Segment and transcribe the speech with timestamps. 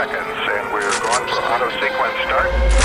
[0.00, 2.79] seconds, and we're going for auto sequence start.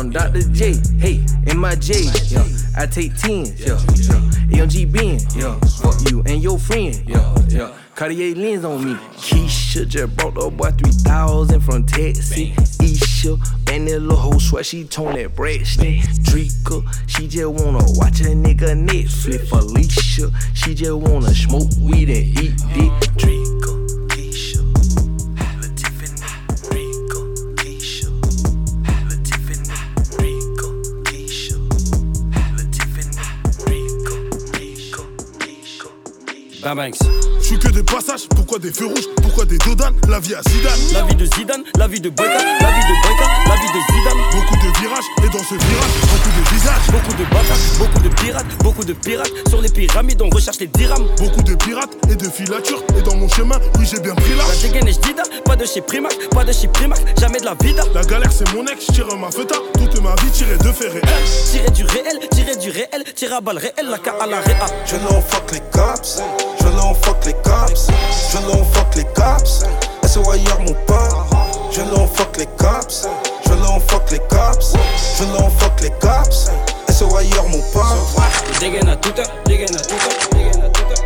[0.00, 0.40] On Dr.
[0.52, 0.80] J.
[0.98, 2.08] Hey, in my J.
[2.28, 3.44] Yeah, I take 10.
[3.56, 4.64] Yeah, yeah.
[4.64, 5.36] AMG Benz.
[5.36, 6.96] Yeah, fuck you and your friend.
[7.06, 7.76] Yeah, yeah.
[7.94, 8.94] Cartier lens on me.
[9.18, 12.80] Keisha just brought the boy 3000 from Texas.
[12.80, 13.36] Isha,
[13.70, 15.98] and that little hoe sweat she tone that Braxton.
[16.24, 19.48] Drika, she just wanna watch a nigga Netflix.
[19.50, 22.89] Felicia, she just wanna smoke weed and eat dick.
[36.62, 36.98] Ben Banks.
[37.40, 40.42] Je suis que des passages, pourquoi des feux rouges, pourquoi des dodanes, la vie à
[40.42, 40.78] Zidane.
[40.92, 43.24] La vie de Zidane, la vie de Boyka, la vie de Boyka,
[43.72, 44.22] de Zidane.
[44.32, 46.86] Beaucoup de virages, et dans ce virage, beaucoup de visages.
[46.90, 49.32] Beaucoup de bâtards, beaucoup de pirates, beaucoup de pirates.
[49.48, 51.06] Sur les pyramides, on recherche les dirhams.
[51.18, 54.44] Beaucoup de pirates et de filatures, et dans mon chemin, oui j'ai bien pris La
[54.44, 54.62] l'âge.
[54.62, 57.82] dégaine est jdida, pas de chez Primac, pas de chez Primac, jamais de la vida.
[57.94, 61.02] La galère c'est mon ex, tire ma feta, toute ma vie tirée de faits réels.
[61.50, 64.66] Tirer du réel, tirer du réel, tirer à balle réel, la K à la réa.
[64.86, 66.22] Je l'en fuck les cops,
[66.60, 67.88] je l'en fuck les cops,
[68.32, 69.64] je l'en fuck les cops,
[70.10, 70.98] SOIR mon pote,
[71.70, 73.06] je l'en fuck les cops,
[73.46, 74.74] je l'en fuck les cops,
[75.16, 76.50] je l'en fuck les cops,
[76.88, 77.84] SOIR mon pote.
[78.58, 80.96] Dégaine à toute heure, dégaine à toute heure, dégaine à toute heure.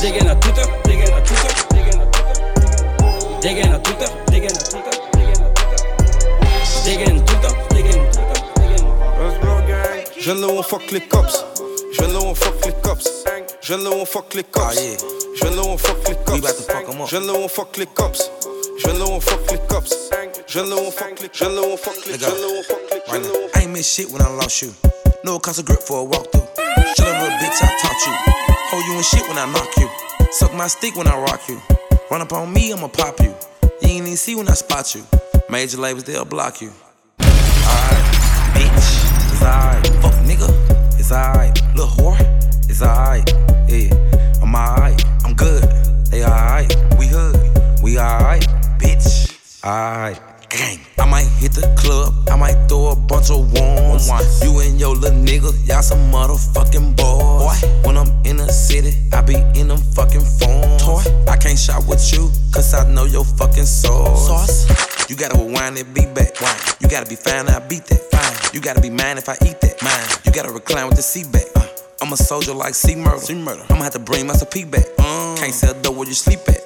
[0.00, 3.40] Dégaine à heure, dégaine à toute heure, dégaine à toute heure.
[3.40, 7.24] Dégaine à heure, dégaine heure, dégaine heure.
[7.24, 8.04] Tout tout dégaine.
[10.20, 11.44] Je l'en fuck les cops,
[11.92, 13.24] je l'en fuck les cops,
[13.66, 14.76] je l'en ah, fuck les cops,
[15.34, 16.38] je l'en fuck les cops,
[17.10, 18.30] je fuck les cops,
[18.78, 19.92] je l'en fuck les cops,
[20.46, 23.32] je l'en fuck les, je l'en fuck les, je l'en fuck les, je Right now.
[23.32, 24.72] l'en I ain't miss shit when I lost you.
[25.24, 26.46] No cost of grip for a walkthrough.
[26.96, 28.14] Shut up, little bitch, I taught you.
[28.70, 29.88] Hold you in shit when I knock you.
[30.30, 31.60] Suck my stick when I rock you.
[32.08, 33.34] Run up on me, I'ma pop you.
[33.82, 35.02] You ain't even see when I spot you.
[35.50, 36.70] Major labels, they'll block you.
[37.20, 38.04] Alright,
[38.54, 39.86] bitch, it's alright.
[40.02, 41.60] Fuck nigga, it's alright.
[41.74, 42.16] Little whore,
[42.68, 43.28] it's alright.
[43.68, 43.94] Yeah,
[44.42, 45.02] I'm alright.
[45.24, 45.62] I'm good.
[46.10, 46.74] They alright.
[46.98, 47.36] We hood.
[47.82, 48.46] We alright,
[48.78, 49.32] bitch.
[49.64, 50.20] Alright.
[50.48, 50.78] Gang.
[50.98, 54.08] I might hit the club, I might throw a bunch of ones.
[54.42, 57.62] You and your little nigga, y'all some motherfucking boys.
[57.84, 60.82] When I'm in the city, I be in them fucking phones.
[60.82, 61.02] Toy.
[61.28, 64.26] I can't shop with you, cause I know your fucking sauce.
[64.26, 65.10] Sauce.
[65.10, 66.40] You gotta rewind and be back.
[66.40, 66.56] Wine.
[66.80, 68.00] You gotta be fine, I beat that.
[68.10, 68.54] Fine.
[68.54, 69.82] You gotta be mine if I eat that.
[69.82, 70.08] Mine.
[70.24, 71.46] You gotta recline with the seat back.
[71.54, 71.65] Uh,
[72.02, 73.18] I'm a soldier like C murder.
[73.18, 73.64] C murder.
[73.70, 74.84] I'ma have to bring my P back.
[74.98, 75.34] Uh.
[75.38, 76.60] Can't sell dope where you sleep at.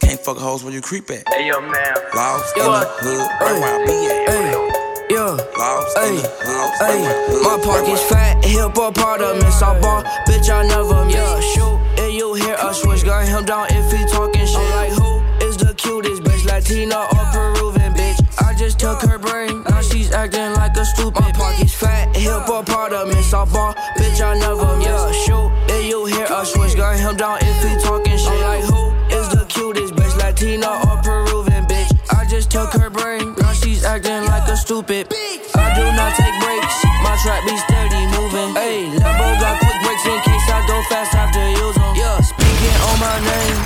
[0.00, 1.26] Can't fuck hoes where you creep at.
[1.28, 1.94] Hey yo man.
[2.14, 5.10] Lost in the hood, right where I be at.
[5.10, 5.38] Yeah.
[5.58, 9.20] Lost in the lost in the ay, hood, my right pocket's fat, hip hop part
[9.20, 11.14] of me, so ball, bitch, I never miss.
[11.14, 14.56] Yeah, shoot, and you hear a switch, gun him down if he talking shit.
[14.56, 18.18] I'm like, who is the cutest bitch, Latina or Peruvian bitch?
[18.38, 20.45] I just took her brain, now she's acting like a
[20.94, 21.22] stupid.
[21.22, 24.86] My pocket's fat, hip hop part of me, so ball, bitch, I never miss.
[24.86, 28.28] Yeah, shoot, and you hear a switch, gun him down if he talking shit.
[28.28, 28.82] I'm like, who
[29.14, 31.90] is the cutest bitch, Latina or Peruvian bitch?
[32.10, 35.12] I just took her brain, now she's acting like a stupid.
[35.54, 38.54] I do not take breaks, my trap be steady moving.
[38.54, 41.94] Hey, Lambo got quick breaks in case I go fast, have to use them.
[41.96, 43.58] Yeah, speaking on my name,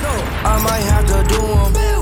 [0.44, 1.99] I might have to do them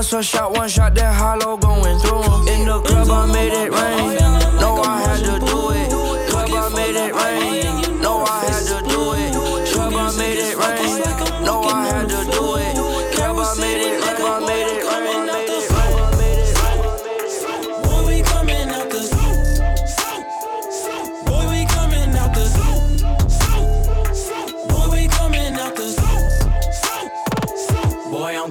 [0.00, 2.48] bust a shot, one shot, that hollow going through him.
[2.48, 4.16] In the club, I made it rain.
[4.58, 5.90] No, I had to do it.
[6.30, 8.00] Club, I made it rain.
[8.00, 9.68] No, I had to do it.
[9.74, 11.44] Club, I made it rain.
[11.44, 13.14] No, I had to do it.
[13.14, 14.26] Club, I made it rain.
[14.26, 15.00] I made it rain.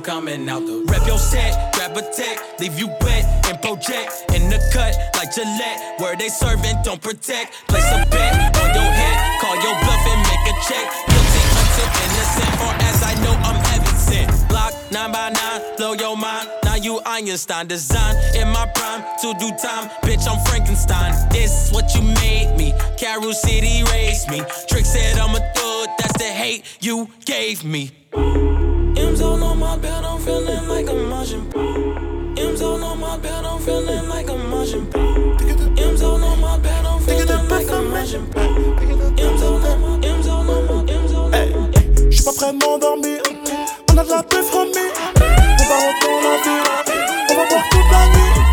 [0.10, 0.89] coming out the
[1.20, 6.00] set, grab a tech, leave you wet and project in the cut like Gillette.
[6.00, 7.54] Where they serving, don't protect.
[7.68, 10.86] Place a bet on your head, call your bluff and make a check.
[11.12, 14.50] Guilty until innocent, or as I know I'm heaven sent.
[14.50, 16.50] Block nine by nine, blow your mind.
[16.64, 19.90] Now you Einstein, design in my prime to do time.
[20.04, 21.14] Bitch, I'm Frankenstein.
[21.32, 22.74] This what you made me.
[22.98, 24.42] Carol City raised me.
[24.68, 25.90] Trick said I'm a thug.
[25.98, 27.92] That's the hate you gave me.
[29.00, 31.42] M's all on my belt, I'm feeling like a Martian.
[32.38, 34.88] M's all on my belt, I'm feeling like a Martian.
[35.78, 38.28] M's all on my belt, I'm feeling like a Martian.
[39.18, 42.12] M's all on my, M's all on my, M's all on my.
[42.12, 43.22] J'suis pas prêt de m'endormir.
[43.90, 44.92] On a de la paix fromée.
[45.16, 46.62] On va retourner la vie.
[47.30, 48.50] On va boire toute la nuit.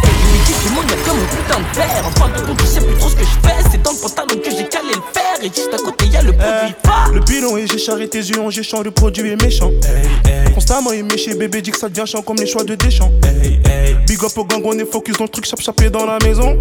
[0.63, 2.81] Tout le monde y'a comme un putain de verre En fin de compte je sais
[2.81, 5.26] plus trop ce que je fais C'est dans le pantalon que j'ai calé le fer
[5.43, 8.37] Et juste à côté y'a le produit phare Le bilan et j'ai charré tes yeux,
[8.51, 9.71] j'ai chant, le produit est méchant.
[10.55, 13.13] Constamment il méché, bébé dit que ça devient chiant comme les choix de Deschamps.
[14.07, 16.59] Big up au gang, on est focus dans le truc, chap chapé dans la maison.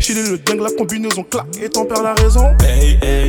[0.00, 2.56] Chili le dingue, la combinaison claque et t'en perds la raison.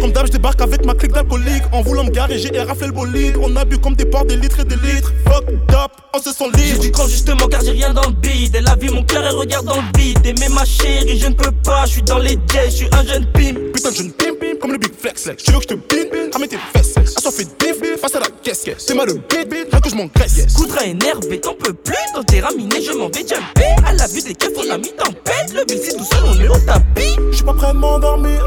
[0.01, 1.63] Comme d'hab, je débarque avec ma clique d'alcoolique.
[1.71, 3.35] En voulant me garer, j'ai éraflé le bolide.
[3.41, 5.11] On a bu comme des ports, des litres et des litres.
[5.25, 6.79] Fuck up, on se sent J'ai libre.
[6.79, 9.35] du cran justement car j'ai rien dans le beat Et la vie mon cœur elle
[9.35, 12.65] regarde dans le Aimer ma chérie je ne peux pas Je suis dans les jets,
[12.67, 15.29] je suis un jeune pimp Putain de jeune pim pim comme le big flex.
[15.37, 16.95] Tu veux que je te bine, ramène tes fesses.
[17.17, 18.65] Assoiffé de bif, face à la caisse.
[18.77, 20.45] C'est mal de bite, rien que je m'engraisse.
[20.73, 24.21] Rein énervé, t'en peux plus Dans tes raminé, je m'en vais jumper À la vue
[24.21, 27.15] des keufs, on a mis tempête Le bill c'est tout seul, on est au tapis
[27.31, 28.43] J'suis pas prêt de m'endormir.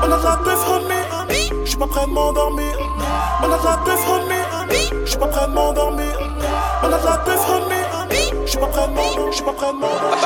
[0.00, 0.94] On a de la paix fromée.
[1.64, 2.78] J'suis pas prêt de m'endormir.
[3.42, 4.34] On a de la paix fromée.
[5.04, 6.18] J'suis pas prêt de m'endormir.
[6.82, 7.74] On a de la paix fromée.
[8.44, 9.32] J'suis pas prêt de m'endormir.
[9.32, 10.16] J'suis pas prêt de m'endormir.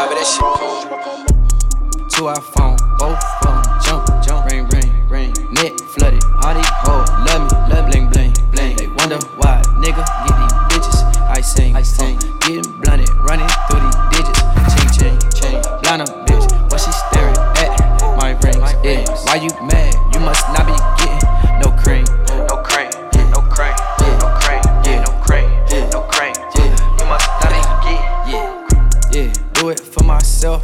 [2.20, 3.40] IPhone, both phone, jump,
[9.81, 11.00] nigga, get these bitches.
[11.29, 14.41] I sing, I sing, getting blunted, running through these digits.
[14.71, 17.73] Ching, ching, ching, blind oh, a bitch, what she staring at?
[18.17, 19.05] My rings, yeah.
[19.25, 19.94] Why you mad?
[20.12, 21.25] You must not be getting
[21.61, 22.05] no cream,
[22.47, 22.91] no cream,
[23.32, 23.75] no cream,
[24.21, 25.49] no cream, yeah, no cream,
[25.91, 26.73] no cream, yeah.
[26.99, 28.69] You must not be getting, yeah.
[29.12, 30.62] Yeah, do it for myself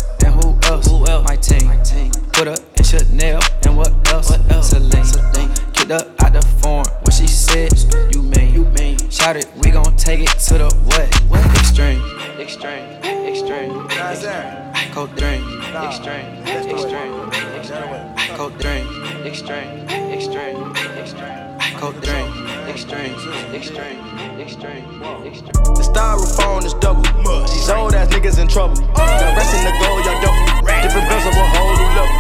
[28.57, 28.77] trouble.
[28.97, 30.17] The rest in the gold, y'all.
[30.81, 32.17] Different bills of a whole new level.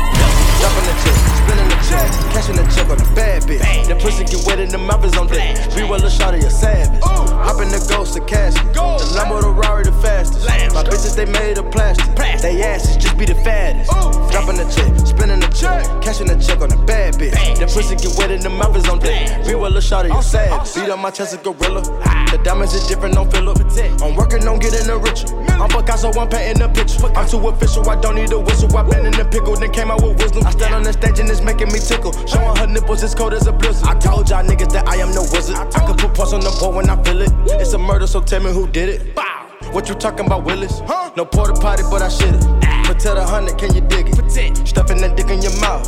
[0.60, 0.94] Dropping the
[1.40, 3.64] spinning the check, cashing the check on a bad bitch.
[3.88, 5.56] The pussy get wet in the mouth is on deck.
[5.74, 7.00] Be well a shot of your savage.
[7.00, 8.68] Hop in the ghost, the casket.
[8.74, 8.80] The
[9.16, 10.44] Lambo, the Rari, the fastest.
[10.74, 12.04] My bitches, they made of plastic.
[12.42, 13.88] They asses just be the fattest.
[14.30, 17.32] Dropping the check, spinning the check, cashing the check on a bad bitch.
[17.56, 19.46] The pussy get wet in the mouth is on deck.
[19.46, 20.74] Be well a shot of your savage.
[20.74, 21.80] Beat on my chest a gorilla.
[22.28, 23.56] The diamonds is different, don't feel up.
[24.02, 25.45] I'm working on getting a richer.
[25.61, 27.06] I'm Picasso, I'm painting the picture.
[27.17, 28.75] I'm too official, I don't need a whistle.
[28.77, 30.46] I been in the pickle, then came out with wisdom.
[30.46, 32.13] I stand on the stage and it's making me tickle.
[32.27, 33.89] Showing her nipples, as cold as a blizzard.
[33.89, 35.56] I told y'all niggas that I am no wizard.
[35.56, 37.32] I could put pulse on the board when I feel it.
[37.60, 39.15] It's a murder, so tell me who did it.
[39.15, 39.25] Bow.
[39.72, 40.81] What you talking about, Willis?
[41.17, 42.44] No porta potty, but I shit it.
[42.86, 44.69] But tell the hundred, can you dig it?
[44.69, 45.86] Stuffing that dick in your mouth.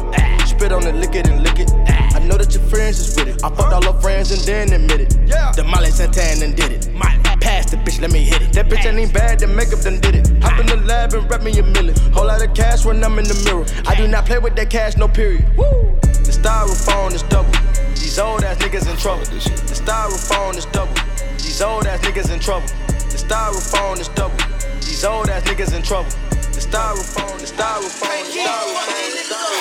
[0.48, 1.70] Spit on it, lick it and lick it.
[2.14, 3.44] I know that your friends is with it.
[3.44, 5.10] I fucked all her friends and then admit it.
[5.54, 6.88] The Molly Santana and did it.
[6.98, 7.27] Pass
[7.70, 8.52] the bitch, let me hit it.
[8.52, 10.42] That bitch ain't even bad, the makeup done did it.
[10.42, 11.94] Hop in the lab and rap me a million.
[12.12, 13.66] Whole lot of cash when I'm in the mirror.
[13.86, 15.44] I do not play with that cash, no period.
[15.56, 17.52] The styrofoam is double.
[17.94, 19.24] These old ass niggas in trouble.
[19.24, 20.94] The styrofoam is double.
[21.38, 22.68] These old ass niggas in trouble.
[23.12, 24.36] The styrofoam is double.
[24.80, 26.10] These old ass niggas in trouble.
[26.58, 28.98] The styrofoam, the styrofoam, the styrofoam.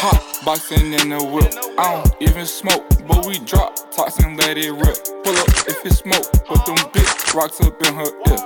[0.01, 1.53] Hot boxing in the whip.
[1.77, 3.77] I don't even smoke, but we drop
[4.23, 4.97] and let it rip.
[5.23, 5.36] Pull
[5.67, 8.37] if it smoke, put them big rocks up in her ear.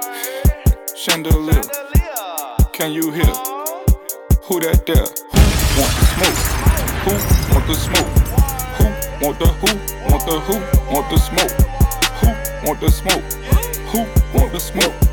[0.95, 1.61] Chandelier,
[2.73, 3.33] can you hear?
[4.43, 5.05] Who that there?
[5.31, 5.41] Who
[5.79, 6.39] want the smoke?
[7.05, 7.13] Who
[7.53, 8.11] want the smoke?
[8.77, 8.85] Who
[9.25, 9.71] want the who?
[10.09, 10.55] Want the who?
[10.93, 11.53] Want the smoke?
[12.21, 12.27] Who
[12.67, 13.23] want the smoke?
[13.91, 13.99] Who
[14.37, 15.10] want the smoke?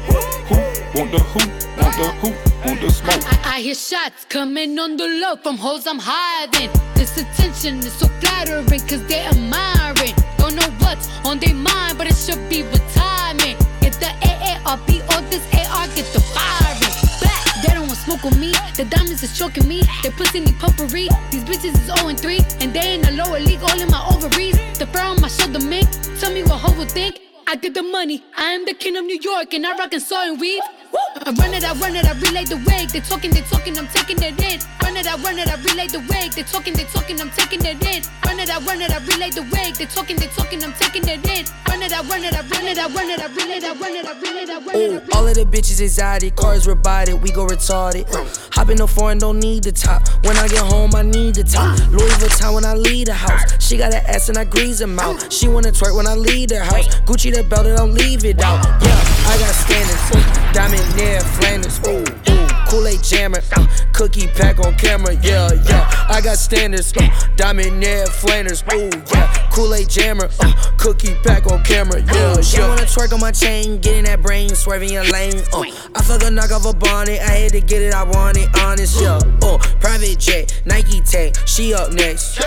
[0.49, 0.57] Who
[0.99, 1.41] want the who?
[1.81, 2.29] Want the who?
[2.67, 3.23] Want the smoke?
[3.45, 6.71] I, I hear shots coming on the low from hoes I'm hiding.
[6.95, 10.15] This attention is so flattering cause they admiring.
[10.39, 13.59] Don't know what's on their mind, but it should be retirement.
[13.81, 16.95] Get the AARP or this AR, get the firing.
[17.21, 18.53] Back, they don't want smoke with me.
[18.77, 19.83] The diamonds is choking me.
[20.03, 21.09] They pussy need pumpery.
[21.31, 22.41] These bitches is 0 and 3.
[22.61, 24.57] And they in the lower league, all in my ovaries.
[24.79, 25.89] The fur on my shoulder mink.
[26.19, 27.28] Tell me what hoe will think.
[27.51, 28.23] I get the money.
[28.37, 30.61] I am the king of New York, and I rock and saw and weave.
[30.95, 32.89] I run it, I run it, I relay the wig.
[32.89, 34.61] They talking, they talking, I'm taking it in.
[34.83, 36.33] Run it, I run it, I relay the wig.
[36.33, 38.03] They talking, they talking, I'm taking it in.
[38.25, 39.75] Run it, I run it, I relay the wig.
[39.75, 41.45] They talking, they talking, I'm taking it in.
[41.69, 43.97] Run it, I run it, I run it, I run it, I relay, I run
[43.97, 45.09] it, I relay, I run it.
[45.09, 48.07] Ooh, all of the bitches exotic, cars robotic, we go retarded.
[48.55, 50.09] Hop in the foreign, don't need the top.
[50.25, 51.79] When I get home, I need the top.
[51.91, 53.63] Louis Vuitton when I leave the house.
[53.63, 55.31] She got an ass and I grease them out.
[55.33, 56.89] She wanna twerk when I leave the house.
[57.05, 58.65] Gucci the belt and don't leave it out.
[58.81, 60.55] Yeah, I got standards.
[60.55, 61.81] Diamond near Flanders.
[61.87, 62.49] Ooh, ooh.
[62.69, 66.07] Kool-Aid jammer, uh, cookie pack on camera, yeah, yeah.
[66.11, 69.49] I got standards, uh, diamond near Flanders, ooh, yeah.
[69.51, 72.41] Kool-Aid jammer, uh, cookie pack on camera, yeah, yeah.
[72.43, 75.63] She wanna twerk on my chain, getting that brain, swerving your lane, uh.
[75.95, 78.51] I fuck a knock off a bonnet, I had to get it, I want it,
[78.61, 79.19] honest, yeah.
[79.41, 82.39] Uh, private jet, Nike tag, she up next.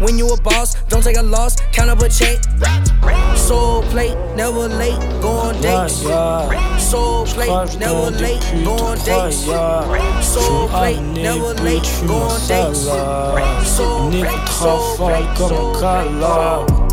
[0.00, 2.38] When you a boss, don't take a loss, count up a check.
[3.36, 6.02] Soul plate, never late, go on dates.
[6.80, 9.38] Soul plate, never late, go on dates.
[10.24, 12.86] Soul plate, never late, go on dates.
[13.68, 16.88] Soul plate, soul plate, soul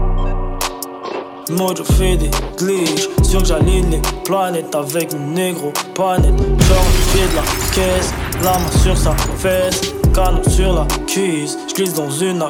[1.51, 6.39] Mojo fait des glitches, sûr que j'aligne les planètes avec mon négro panette.
[6.39, 8.11] Genre pied de la caisse,
[8.43, 12.41] la main sur sa fesse, canon sur la cuisse, j'glisse dans une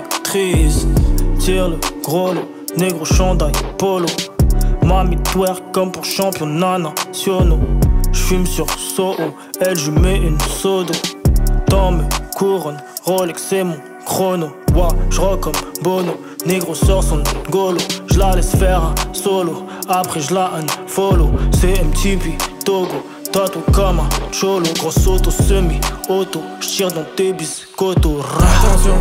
[1.40, 4.08] Tire le gros lot, négro chandail, polo.
[4.84, 7.60] Mamie twerk comme pour championnat nationaux.
[8.12, 10.94] J'fume sur Soho, elle je mets une sodo.
[11.70, 12.04] Dans mes
[12.36, 14.50] couronnes, Rolex c'est mon chrono.
[14.76, 16.18] Wa, j'rock comme Bono.
[16.46, 17.78] Négro sort son golo,
[18.08, 19.66] je la laisse faire un solo.
[19.88, 20.52] Après je la
[20.88, 23.06] follow, c'est MTV, Togo.
[23.32, 26.42] Tato comme un cholo, grosse auto semi-auto.
[26.60, 28.20] J'tire dans tes biscottos.
[28.20, 28.96] Attention,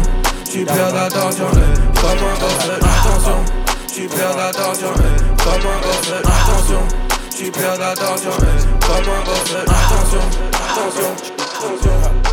[0.44, 2.70] tu perds l'attention, comme un gosse.
[2.80, 3.44] Attention,
[3.92, 6.12] tu perds l'attention, comme un gosse.
[6.24, 6.82] Attention,
[7.36, 9.54] tu perds l'attention, comme un gosse.
[9.66, 12.24] Attention, attention, attention.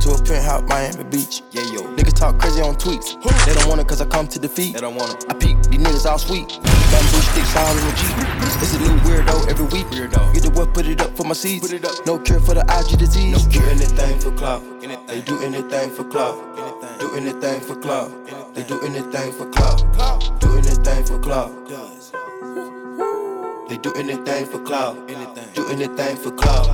[0.00, 1.42] To a penthouse, Miami Beach.
[1.50, 1.82] Yeah, yo.
[1.96, 3.20] Niggas talk crazy on tweets.
[3.44, 4.74] They don't want it cause I come to defeat.
[4.74, 5.26] They don't want it.
[5.28, 6.48] I peep, these niggas all sweet.
[6.48, 8.16] Bamboo sticks all in the Jeep.
[8.62, 9.86] It's a new weirdo every week.
[9.86, 10.32] Weirdo.
[10.34, 11.66] Get the what, put it up for my seeds.
[11.66, 12.06] Put it up.
[12.06, 13.44] No cure for the IG disease.
[13.44, 13.68] No cure.
[13.68, 14.62] anything for clout.
[15.08, 16.36] They do anything for clout.
[16.98, 18.10] Do anything for clout.
[18.54, 19.84] They do anything for clout.
[20.40, 21.68] Do anything for clout.
[23.68, 25.06] They do anything for clout.
[25.54, 26.66] Do anything for clout.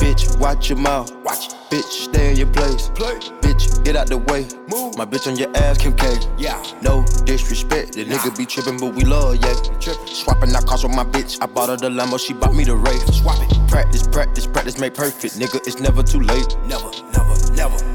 [0.00, 1.14] Bitch, watch your mouth.
[1.24, 1.50] Watch.
[1.70, 2.88] Bitch, stay in your place.
[2.96, 3.14] Play.
[3.42, 4.48] Bitch, get out the way.
[4.66, 4.96] Move.
[4.96, 6.18] My bitch on your ass, Kim K.
[6.36, 6.60] Yeah.
[6.82, 7.92] No disrespect.
[7.92, 8.16] The nah.
[8.16, 9.54] nigga be tripping, but we love, yeah.
[9.78, 10.06] Trippin'.
[10.08, 11.38] Swapping out cars with my bitch.
[11.40, 13.14] I bought her the Lambo, she bought me the Wraith.
[13.14, 13.68] Swap it.
[13.68, 15.38] Practice, practice, practice, make perfect.
[15.38, 16.56] Nigga, it's never too late.
[16.66, 17.89] Never, never, never.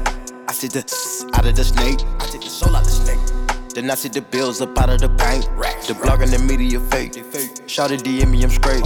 [0.48, 2.00] I take the out of the snake.
[2.20, 3.18] I take the soul out the snake.
[3.74, 5.44] Then I see the bills up out of the bank.
[5.86, 7.12] The blog and the media fake.
[7.66, 8.82] Shout it DM me, I'm straight.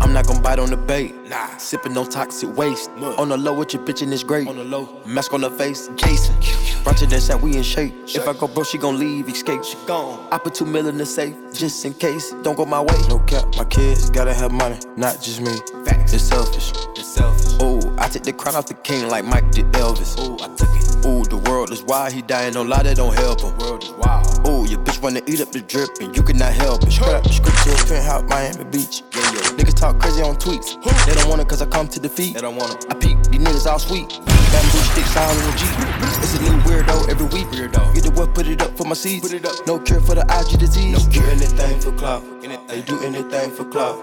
[0.00, 1.14] I'm not gon' bite on the bait.
[1.28, 1.56] Nah.
[1.56, 2.90] Sipping no toxic waste.
[3.18, 4.46] On the low with your bitch and it's great.
[4.46, 5.02] On the low.
[5.04, 6.36] Mask on the face, Jason.
[6.84, 7.92] Brunch that said we in shape.
[8.06, 9.64] If I go broke, she gon' leave, escape.
[9.64, 10.28] She gone.
[10.30, 12.32] I put two mil in the safe, just in case.
[12.42, 12.96] Don't go my way.
[13.08, 15.56] No cap, my kids gotta have money, not just me.
[15.84, 16.12] Facts.
[16.12, 16.72] It's selfish.
[16.96, 17.56] It's selfish.
[17.60, 20.14] Oh, I take the crown off the king like Mike did Elvis.
[20.18, 20.79] Oh, I took it.
[21.06, 23.56] Ooh, the world is wild, he dying, no lie, that don't help him.
[23.58, 24.26] World is wild.
[24.46, 26.92] Ooh, your bitch wanna eat up the drip, and you cannot help it.
[26.92, 29.02] Scrap, script to a penthouse, Miami Beach.
[29.14, 29.40] Yeah, yo.
[29.56, 30.76] Niggas talk crazy on tweets.
[31.06, 32.34] They don't want it cause I come to defeat.
[32.34, 32.86] They don't want it.
[32.90, 34.08] I peep, these niggas all sweet.
[34.52, 35.76] Bamboo sticks all in the Jeep.
[36.22, 37.46] It's a new weirdo every week.
[37.48, 37.94] Weirdo.
[37.94, 39.22] Get the what, put it up for my seeds.
[39.26, 39.66] Put it up.
[39.66, 41.06] No cure for the IG disease.
[41.06, 42.22] No cure anything for clout.
[42.68, 43.96] They do anything for clout.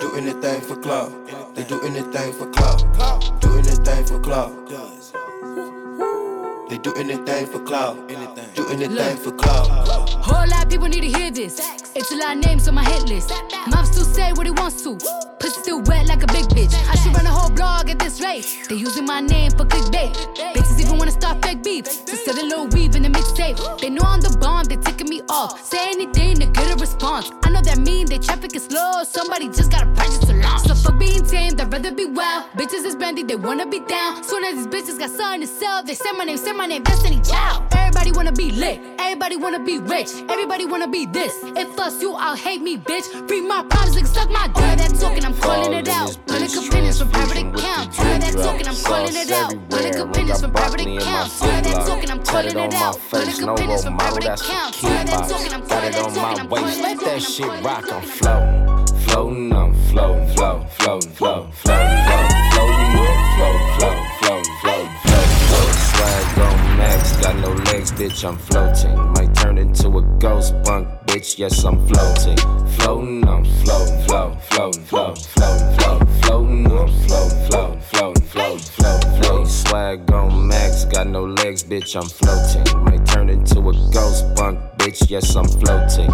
[0.00, 1.12] Do anything for clout.
[1.54, 3.40] They do anything for clout.
[3.40, 4.52] Do anything for clout.
[6.70, 7.96] They do anything for clout.
[8.54, 9.18] Do anything Look.
[9.18, 9.66] for clout.
[10.22, 11.58] Whole lot of people need to hear this.
[11.96, 13.32] It's a lot of names on my hit list.
[13.66, 14.96] Mom still say what he wants to.
[15.40, 16.72] Pussy still wet like a big bitch.
[16.88, 18.46] I should run a whole blog at this rate.
[18.68, 20.14] They using my name for clickbait.
[20.54, 21.84] Bitches even wanna start fake beef.
[22.04, 23.80] To sell a little weave in the mixtape.
[23.80, 25.64] They know I'm the bomb, they ticking me off.
[25.64, 27.32] Say anything to get a response.
[27.42, 29.02] I know that mean they traffic is slow.
[29.02, 30.68] Somebody just gotta purchase a launch.
[30.68, 32.44] So for being tamed, I'd rather be wild.
[32.52, 34.22] Bitches is brandy, they wanna be down.
[34.22, 36.82] Soon as these bitches got something to sell, they say my name, say my name,
[36.82, 37.64] Destiny Child.
[37.72, 41.34] Everybody wanna be lit, everybody wanna be rich, everybody wanna be this.
[41.56, 43.06] If us you, I'll hate me, bitch.
[43.28, 44.78] Free my problems, like suck my dick.
[44.78, 46.16] That talking, I'm calling it out.
[46.26, 47.96] Public opinions from private accounts.
[47.96, 49.70] That talking, I'm calling it out.
[49.70, 51.40] Public opinions from private accounts.
[51.40, 52.98] That talking, I'm calling it out.
[53.10, 54.80] Public opinions from private accounts.
[54.80, 56.48] That talking, I'm calling it out.
[56.48, 57.04] Calling it out.
[57.04, 58.86] That shit rock, I'm floating.
[59.06, 62.04] Floating, I'm floating, floating, floating, floating, floating,
[62.52, 62.79] floating,
[68.20, 69.12] bitch, I'm floating.
[69.12, 72.36] Might turn into a ghost bunk, bitch, yes, I'm floating.
[72.78, 79.22] Floating, I'm floating, floating, floating, floating, floating, floating, floating, I'm floating, floating, floating, floating, floating,
[79.22, 79.46] floating.
[79.46, 82.84] Swag on max, got no legs, bitch, I'm floating.
[82.84, 86.10] Might turn into a ghost bunk, bitch, yes, I'm floating.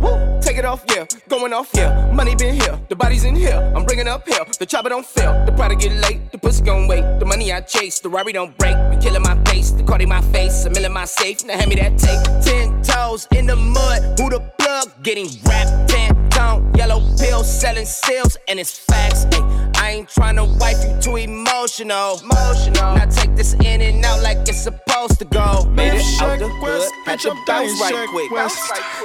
[0.00, 1.06] Woo, take it off, yeah.
[1.28, 2.10] Going off, yeah.
[2.12, 3.72] Money been here, the body's in here.
[3.76, 4.46] I'm bringing up hell.
[4.58, 5.44] The chopper don't fail.
[5.46, 7.04] The product get late, the pussy gon' wait.
[7.18, 8.76] The money I chase, the robbery don't break.
[8.90, 11.44] Be killing my pace, the card in my face, mill in my safe.
[11.44, 12.22] Now hand me that tape.
[12.44, 14.90] Ten toes in the mud, who the plug?
[15.06, 19.24] Getting wrapped, ten tone, yellow pills, selling seals, and it's facts.
[19.30, 19.70] Ay.
[19.76, 22.18] I ain't tryna wipe you too emotional.
[22.24, 22.96] Emotional.
[22.98, 25.64] Now take this in and out like it's supposed to go.
[25.70, 28.32] Made it out the hood, had to bounce right quick.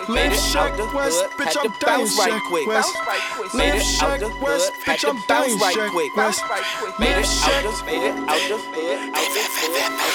[0.10, 2.66] Made it out the hood, had to bounce right quick.
[3.54, 6.10] Made it out the hood, had to bounce right quick.
[6.98, 9.46] Made it out the, made it out the hood, out the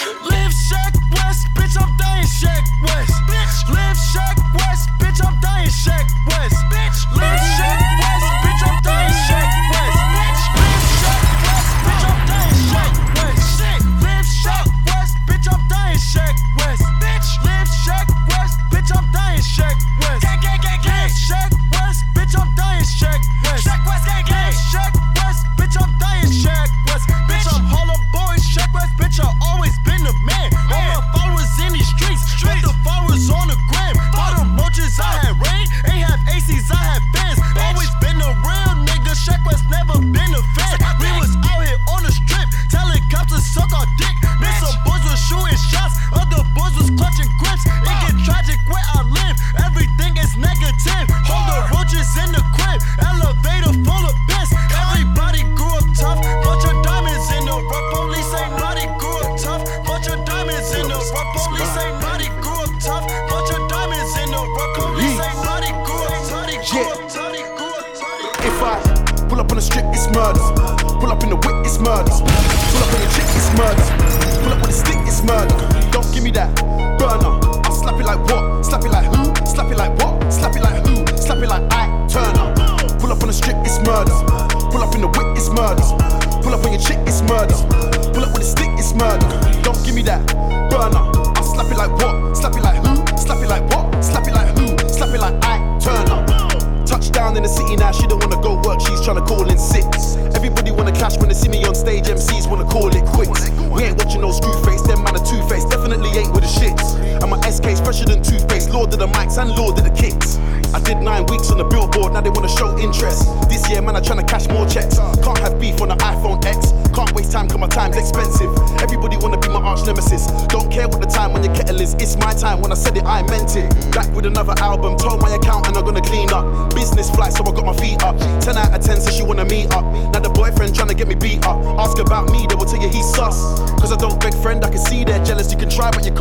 [0.02, 0.34] hood.
[0.34, 3.14] Live Shack West, bitch, I'm dying Shack West.
[3.30, 4.45] Bitch, live Shack
[5.70, 6.56] Shack West.
[6.70, 10.00] Bitch, live Shack West, bitch, I'm dying Shack West.
[10.14, 11.22] Bitch, live Shack
[14.86, 16.82] West, bitch, I'm dying Shack West.
[17.00, 19.06] Bitch, live Shack West, bitch, I'm
[19.42, 19.95] Shack West.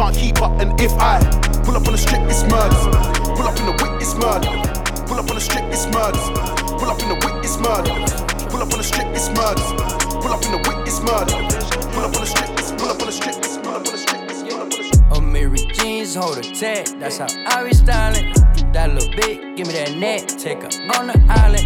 [0.06, 0.62] Can't keep up.
[0.62, 1.18] And if I
[1.66, 2.78] pull up on the strip, it's murders.
[3.34, 4.54] Pull up in the whip, it's murder.
[5.10, 6.30] Pull up on the strip, it's murders.
[6.78, 7.90] Pull up in the whip, it's murder.
[8.54, 9.66] Pull up on the strip, it's murders.
[10.22, 11.34] Pull up in the whip, it's murder.
[11.90, 13.90] Pull up on the strip, it's pull up on the strip, it's pull up on
[13.90, 14.22] the strip.
[15.10, 18.30] Amiri jeans, hold a tag, that's how I be styling.
[18.74, 20.70] That little bit, give me that neck, take her
[21.02, 21.66] on the island.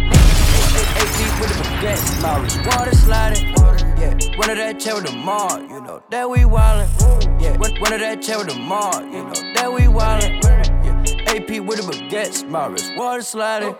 [0.96, 3.52] AP with the baguette, Maurice water sliding.
[4.00, 7.19] Yeah, run of that chair with the mall, you know that we wildin'.
[7.40, 10.42] Yeah, run, of that chair with the mall, you know that we wildin'.
[10.84, 13.74] Yeah, AP with the baguettes, Maurice water sliding.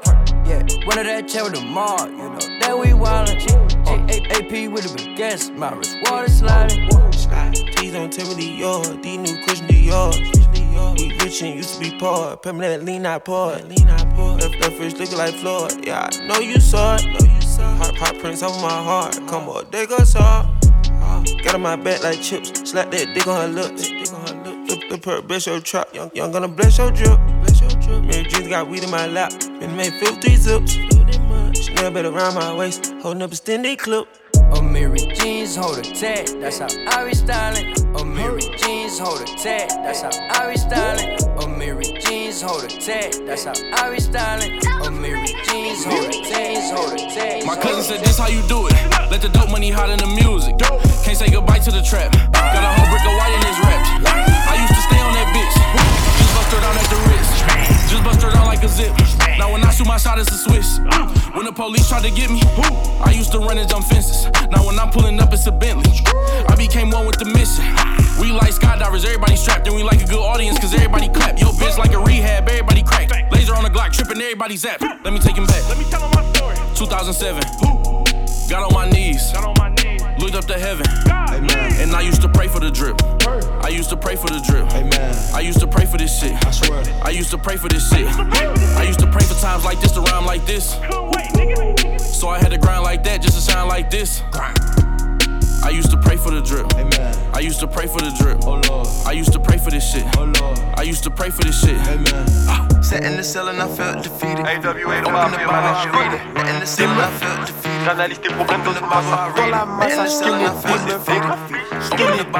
[0.46, 3.40] Yeah, run of that chair with the mall, you know that we wildin'.
[3.86, 6.88] A- AP with the baguettes, Maurice water sliding.
[6.88, 10.16] Please don't tell me the yard, these new cushion the yard.
[10.98, 13.56] We rich and used to be poor, permanent lean out poor.
[13.56, 17.02] That, that fish looking like Floyd, yeah, I know you saw it.
[17.60, 20.48] Hot, hot prints over my heart, come on, they go saw.
[21.42, 23.88] Got on my back like chips, slap that dick on her lips.
[23.88, 27.18] The, the perk bless your trap, young, young gonna bless your drip.
[28.04, 30.74] Mary Jeans got weed in my lap, been made 50 zips.
[31.58, 34.06] Chanel better around my waist, holding up a extended clip.
[34.52, 37.72] Amiri jeans, hold a tag, that's how I be styling.
[37.94, 41.16] Amiri jeans, hold a tag, that's how I be styling.
[41.38, 41.99] Amiri
[42.30, 44.60] jeans, hold a tag, that's how I be styling.
[44.82, 47.44] Amiri jeans, hold a tag, hold a tag.
[47.44, 48.74] My cousin said this how you do it.
[49.10, 50.58] Let the dope money hot in the music.
[51.04, 52.12] Can't say goodbye to the trap.
[52.32, 53.88] Got a whole brick of white in his raps.
[54.46, 55.56] I used to stay on that bitch.
[56.18, 57.29] Just go straight on at the wrist.
[57.90, 58.94] Just bust her down like a zip.
[59.36, 60.78] Now when I shoot my shot, it's a Swiss.
[61.34, 62.40] When the police tried to get me,
[63.02, 64.30] I used to run and jump fences.
[64.48, 65.90] Now when I'm pulling up, it's a Bentley.
[66.48, 67.66] I became one with the mission.
[68.20, 71.40] We like skydivers, everybody strapped, and we like a good audience, cause everybody clap.
[71.40, 73.10] Yo, bitch, like a rehab, everybody crack.
[73.32, 74.80] Laser on the Glock, tripping, everybody zap.
[74.80, 75.68] Let me take him back.
[75.68, 76.56] Let me tell him my story.
[76.76, 77.42] 2007.
[78.48, 79.32] Got on my knees.
[79.32, 80.02] Got on my knees.
[80.20, 80.86] Looked up to heaven.
[81.40, 81.72] Amen.
[81.80, 83.00] And I used to pray for the drip.
[83.64, 84.70] I used to pray for the drip.
[84.74, 85.14] Amen.
[85.34, 86.34] I used to pray for this shit.
[86.46, 86.82] I swear.
[87.02, 88.06] I used to pray for this shit.
[88.06, 90.72] I used to pray for times like this to rhyme like this.
[92.18, 94.22] So I had to grind like that just to sound like this.
[95.62, 96.66] I used to pray for the drip.
[96.74, 97.14] Amen.
[97.34, 98.38] I used to pray for the drip.
[98.44, 98.88] Oh Lord.
[99.06, 100.04] I used to pray for this shit.
[100.18, 100.58] Oh Lord.
[100.76, 101.78] I used to pray for this shit.
[101.88, 102.82] Amen.
[102.82, 104.46] Sat in the cell and I felt defeated.
[104.46, 106.20] AWA, I read it.
[106.36, 107.84] Sat in the cell and I felt defeated.
[107.84, 109.52] J'analyse tes problèmes dans the Bible, I read it.
[109.52, 111.24] Dans la masse à skinny deep,
[111.80, 112.30] skinny deep,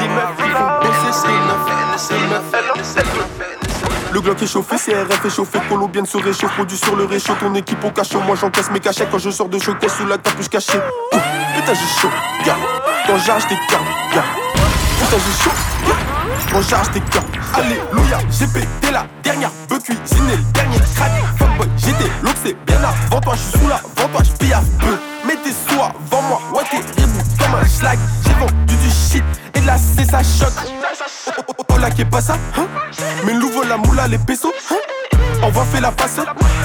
[4.12, 7.54] Le Glock est chauffé, CRF est chauffé, colombienne se réchauffe, produit sur le réchaud, ton
[7.54, 10.48] équipe au cachot, moi j'encaisse mes cachets quand je sors de showcase sous la capuche
[10.48, 10.80] cachée.
[11.12, 12.10] Putain j'ai chaud,
[12.44, 12.56] gars,
[13.06, 13.84] quand j'arrache tes cartes.
[14.12, 15.50] Putain j'ai chaud,
[16.52, 17.26] quand j'arrache tes cartes.
[17.54, 21.10] Alléluia, j'ai pété la dernière, veux cuisiner le dernier crack.
[21.38, 24.98] Fuckboy, j'étais l'oxé bien avant toi, j'suis sous la vent, toi j'pille peu.
[25.26, 27.98] Mais t'es sois avant moi, ouais t'es rebou comme un schlag.
[28.24, 30.52] J'ai vendu du shit et de la C ça choque.
[31.26, 32.66] Oh, oh, oh, oh là qui est pas ça, hein?
[33.24, 34.76] Mais l'ouvre la moula, les pesos, hein?
[35.42, 36.20] On va faire la face,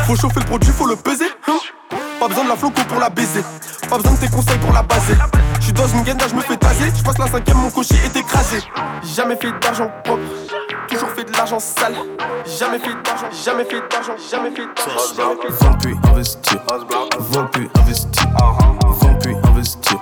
[0.06, 1.58] faut chauffer le produit, faut le peser, hein?
[2.20, 3.44] Pas besoin de la floco pour la baiser.
[3.90, 5.16] Pas besoin de tes conseils pour la baser.
[5.60, 6.92] J'suis dans une guenda, j'me fais taser.
[6.96, 8.60] J'passe la cinquième, mon cocher est écrasé.
[9.16, 10.22] Jamais fait d'argent propre.
[10.88, 11.96] Toujours fait de l'argent sale.
[12.60, 15.36] Jamais fait d'argent, jamais fait d'argent, jamais fait d'argent.
[15.60, 16.62] Vends puis investir.
[17.20, 18.28] Vol puis investir.
[18.88, 20.00] Vends puis investir.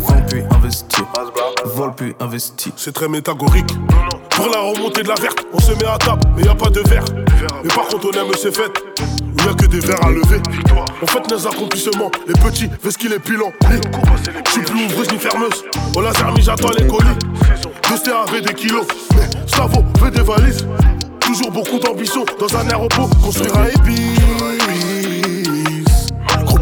[0.00, 1.06] Vends puis investir.
[1.64, 2.72] Vol puis investir.
[2.76, 3.74] C'est très métagorique.
[4.36, 6.68] Pour la remontée de la verte, on se met à table, mais y a pas
[6.68, 7.04] de verre.
[7.64, 8.84] Mais par contre, on aime ces fêtes.
[9.38, 10.42] Il y a que des verres à lever.
[11.00, 12.10] On fête nos accomplissements.
[12.28, 12.68] Les petits,
[12.98, 13.52] qu'il est pilants.
[14.46, 15.64] Je suis plus ouvreuse ni fermeuse.
[15.94, 17.08] Au laser, j'attends les colis.
[18.04, 18.86] Deux avec des kilos.
[19.14, 20.66] Mais Stavo veut des valises.
[21.20, 23.08] Toujours beaucoup d'ambition dans un aéroport.
[23.24, 24.20] Construire un épice.
[26.44, 26.58] Gros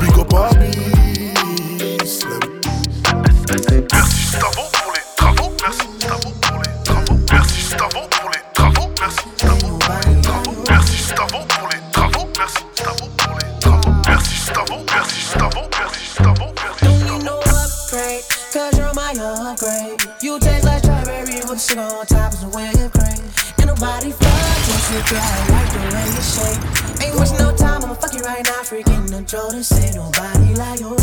[19.55, 20.01] my upgrade.
[20.23, 23.23] You taste like strawberry with sugar on top of some whipped cream.
[23.59, 25.21] Ain't nobody fucking you, girl.
[25.21, 26.61] I like the way you shake.
[27.07, 28.63] Ain't wasting no time, I'ma fuck you right now.
[28.63, 30.97] Freaking the Jordan, say nobody like you.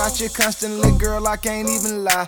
[0.00, 1.26] about you constantly, girl.
[1.26, 2.26] I can't even lie.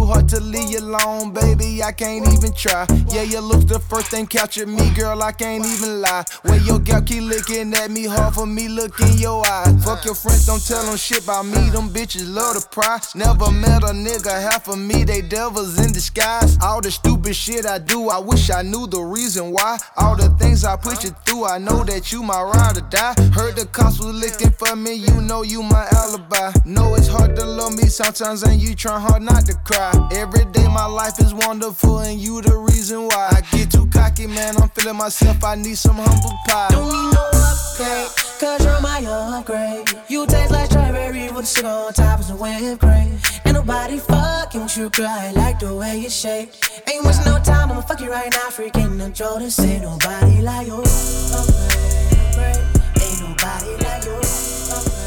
[0.00, 1.82] Too hard to leave you alone, baby.
[1.82, 2.86] I can't even try.
[3.12, 5.22] Yeah, your looks the first thing captured me, girl.
[5.22, 6.24] I can't even lie.
[6.40, 9.84] When your gal keep looking at me, hard for me, look in your eyes.
[9.84, 11.68] Fuck your friends, don't tell them shit about me.
[11.68, 12.98] Them bitches love to pry.
[13.14, 16.56] Never met a nigga half of me, they devils in disguise.
[16.62, 19.76] All the stupid shit I do, I wish I knew the reason why.
[19.98, 23.14] All the things I put you through, I know that you my ride or die.
[23.34, 26.52] Heard the cops was looking for me, you know you my alibi.
[26.64, 29.89] Know it's hard to love me sometimes, and you try hard not to cry.
[30.12, 33.30] Every day my life is wonderful, and you the reason why.
[33.32, 36.68] I get too cocky, man, I'm feeling myself, I need some humble pie.
[36.70, 38.08] Don't need no upgrade,
[38.40, 39.88] cause you're my upgrade.
[40.08, 43.18] You taste like strawberry with sugar on top of some whipped cream.
[43.46, 45.06] Ain't nobody fucking with you, girl.
[45.06, 46.52] I like the way you shake.
[46.90, 48.48] Ain't wasting no time, I'ma fuck you right now.
[48.50, 50.82] Freaking the Jordan, say nobody like you.
[50.82, 52.56] Upgrade.
[53.02, 54.16] Ain't nobody like you.
[54.16, 54.99] Upgrade,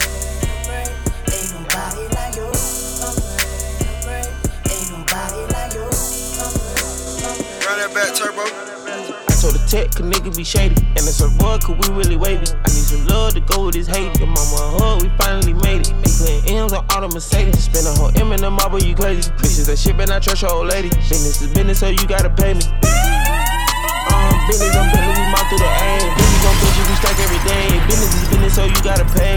[7.83, 8.43] that back, turbo.
[9.27, 10.79] I told the tech, cause nigga be shady.
[10.95, 12.47] And it's a rug, cause we really wavy.
[12.47, 14.15] I need some love to go with this hate.
[14.19, 15.91] Your mama a hug, we finally made it.
[15.91, 17.67] We putting M's on all the Mercedes.
[17.67, 19.31] Spend a whole M in the marble, you crazy.
[19.35, 20.89] Bitches that shit, better not trust your old lady.
[21.11, 22.63] Business is business, so you gotta pay me.
[24.07, 26.07] Um, business on business, we mouth through the ass.
[26.07, 27.67] Business on business, we stack every day.
[27.89, 29.32] Business is business, so you gotta pay.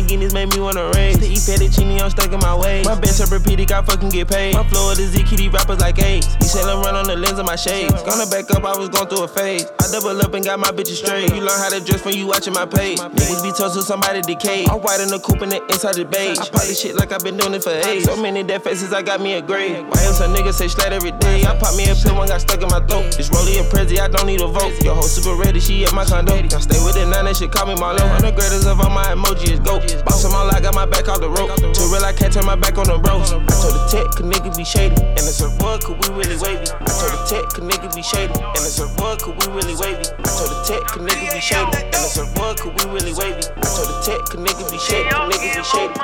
[0.00, 1.18] New Lamborghinis made me wanna race.
[1.18, 2.82] To eat fettuccine, I'm stuck in my way.
[2.84, 4.54] My best repeated, I fucking get paid.
[4.54, 6.26] My flow is Z kitty rappers like AIDS.
[6.54, 8.02] I'm run on the lens of my shades.
[8.02, 9.66] Gonna back up, I was going through a phase.
[9.80, 11.34] I double up and got my bitches straight.
[11.34, 12.98] You learn how to dress when you watching my page.
[12.98, 14.66] Niggas be told to somebody decay.
[14.66, 16.38] I'm white in the coupe and the inside the beige.
[16.38, 18.04] I pop this shit like I've been doing it for age.
[18.04, 19.84] So many dead faces, I got me a grave.
[19.86, 21.44] Why else a nigga say slat every day?
[21.44, 23.18] I pop me a pill, one got stuck in my throat.
[23.18, 24.74] It's Rolly and Prezi, I don't need a vote.
[24.82, 26.34] Your hoe super ready, she at my condo.
[26.34, 28.00] I stay with it now, they should call me Marlo.
[28.00, 29.80] I'm the greatest of all my emoji is go.
[30.04, 31.50] Boss them all, I got my back off the rope.
[31.56, 33.32] Too real, I can't turn my back on the bros.
[33.32, 34.96] I told the tech, cause niggas be shady.
[34.96, 36.66] And it's a boy, cause we really wavy.
[36.70, 38.34] I told the tech, cause niggas be shady.
[38.36, 40.06] And it's a boy, cause we really wavy.
[40.06, 41.76] I told the tech, cause niggas be shady.
[41.80, 43.42] And it's a boy, cause we really wavy.
[43.42, 45.08] I told the tech, cause niggas be shady.
[45.10, 45.94] Niggas be shady.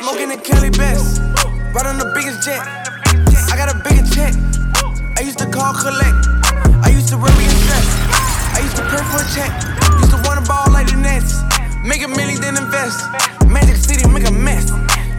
[0.00, 1.20] Smoking the Kelly Best,
[1.74, 2.62] right on the biggest jet.
[3.50, 4.34] I got a bigger check.
[5.16, 6.26] I used to call collect.
[6.82, 7.88] I used to run me a stress.
[8.54, 9.52] I used to pray for a check.
[10.02, 11.42] Used to want a ball like the Nets.
[11.84, 13.04] Make a million, then invest.
[13.46, 14.70] Magic City, make a mess.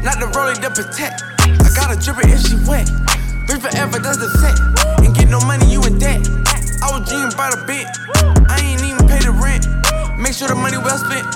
[0.01, 1.21] Not the rolling to protect.
[1.45, 2.89] I got a dripper if she wet.
[3.45, 4.57] Rich forever, that's the set.
[5.05, 6.25] Ain't get no money, you in debt.
[6.81, 7.85] I was dreaming about a bit.
[8.49, 9.69] I ain't even pay the rent.
[10.17, 11.29] Make sure the money well spent.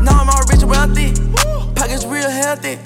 [0.00, 1.12] Now I'm all rich and wealthy.
[1.76, 2.80] Pockets real healthy.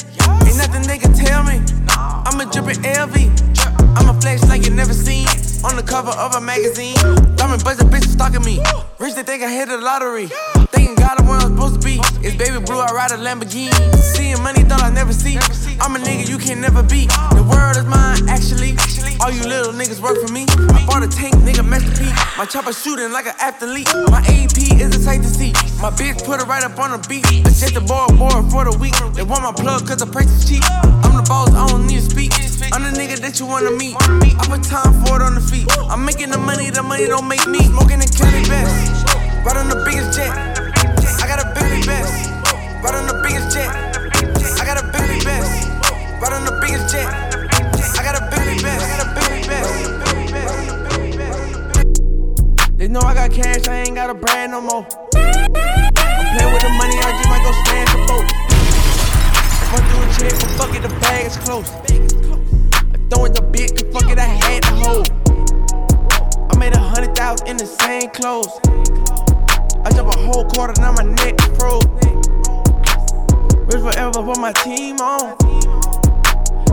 [0.51, 1.63] Ain't nothing they can tell me.
[1.95, 3.84] I'm a drippin' LV.
[3.97, 5.27] I'm a flex like you never seen.
[5.65, 6.95] On the cover of a magazine.
[7.37, 8.61] Diamond buzzing bitches stalking me.
[8.99, 10.27] Rich, they think I hit the lottery.
[10.73, 11.97] Thinking God I'm where I'm supposed to be.
[12.21, 13.73] It's baby blue, I ride a Lamborghini.
[13.97, 15.37] Seeing money, thought I never see.
[15.81, 17.07] I'm a nigga you can never be.
[17.33, 18.77] The world is mine, actually.
[19.21, 20.45] All you little niggas work for me.
[20.49, 22.13] I bought a tank, nigga, masterpiece.
[22.37, 23.89] My chopper shooting like an athlete.
[24.11, 25.53] My AP is a sight to see.
[25.81, 27.25] My bitch put it right up on the beat.
[27.47, 28.95] It's just a boy, boy for the week.
[29.15, 30.63] They want my plug cause the price is cheap.
[31.05, 32.14] I'm the boss, I don't need to
[33.35, 33.97] that you wanna meet.
[33.99, 35.67] I put time for it on the feet.
[35.91, 37.59] I'm making the money, the money don't make me.
[37.67, 39.11] Smoking the Kelly best.
[39.55, 40.31] On the biggest jet.
[41.19, 42.31] I got a Billy best.
[42.31, 43.71] On the biggest jet.
[44.61, 45.67] I got a Billy best.
[46.23, 47.07] On the biggest jet.
[47.99, 48.87] I got a Billy best.
[48.87, 49.19] I got a
[49.51, 49.75] best.
[52.79, 54.87] They know I got cash, I ain't got a brand no more.
[55.15, 55.33] I'm
[56.37, 58.27] playing with the money, I just might go stand the boat.
[59.75, 61.71] I do a check, but fuck it, the bag is close.
[63.05, 65.13] I throw it the bit, cause fuck it, I had to hold.
[66.51, 68.49] I made a hundred thousand in the same clothes.
[69.85, 71.85] I jump a whole quarter, now my neck froze.
[73.69, 75.37] Rich forever, put my team on.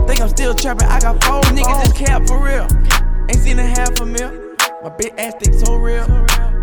[0.08, 2.66] Think I'm still trapping, I got four niggas just cap for real.
[3.28, 4.32] Ain't seen a half a mil.
[4.82, 6.08] My big ass think so real.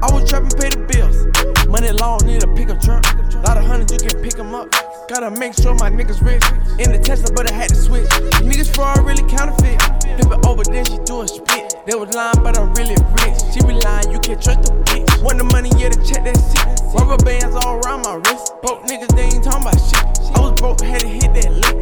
[0.01, 1.29] I was trapping, pay the bills.
[1.67, 3.05] Money long, need a pickup truck.
[3.45, 4.73] Lot of hundreds, you can pick them up.
[5.10, 6.45] Gotta make sure my niggas rich.
[6.78, 8.06] In the Tesla, but I had to switch.
[8.45, 9.82] These Niggas fraud really counterfeit.
[10.06, 11.28] Flip it over, then she do a.
[11.89, 12.93] They was lying, but I'm really
[13.26, 13.41] rich.
[13.50, 15.10] She be lying, you can't trust the bitch.
[15.26, 16.93] Want the money, yeah, to check that shit.
[16.93, 18.54] Rubber bands all around my wrist.
[18.62, 20.06] Broke niggas, they ain't talking about shit.
[20.38, 21.82] I was broke, had to hit that lick.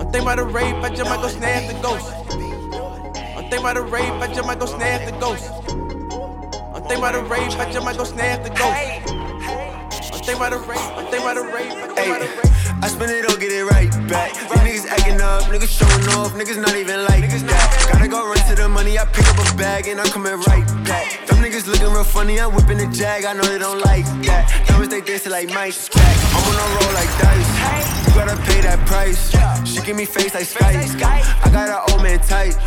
[0.00, 2.08] I'm thinking about the rape, I just might go snap the ghost.
[3.36, 5.52] I'm thinking about the rape, I just might go snap the ghost.
[6.72, 9.81] I'm thinking about the rape, I just might go snap the ghost.
[10.10, 12.61] I'm thinking about the rape, I'm thinking about the rape, I'm thinking about the rape.
[12.82, 14.34] I spend it all, get it right back.
[14.34, 17.88] These niggas acting up, niggas showing off, niggas not even like that.
[17.92, 20.66] Gotta go run to the money, I pick up a bag and I'm coming right
[20.82, 21.26] back.
[21.28, 24.50] Them niggas looking real funny, I'm whipping the jag, I know they don't like that.
[24.66, 26.16] Diamonds they dancing like Mike Jack.
[26.34, 27.50] I'm on a roll like dice.
[28.02, 29.30] You gotta pay that price.
[29.64, 31.46] She give me face like Skype.
[31.46, 32.58] I got an old man tight.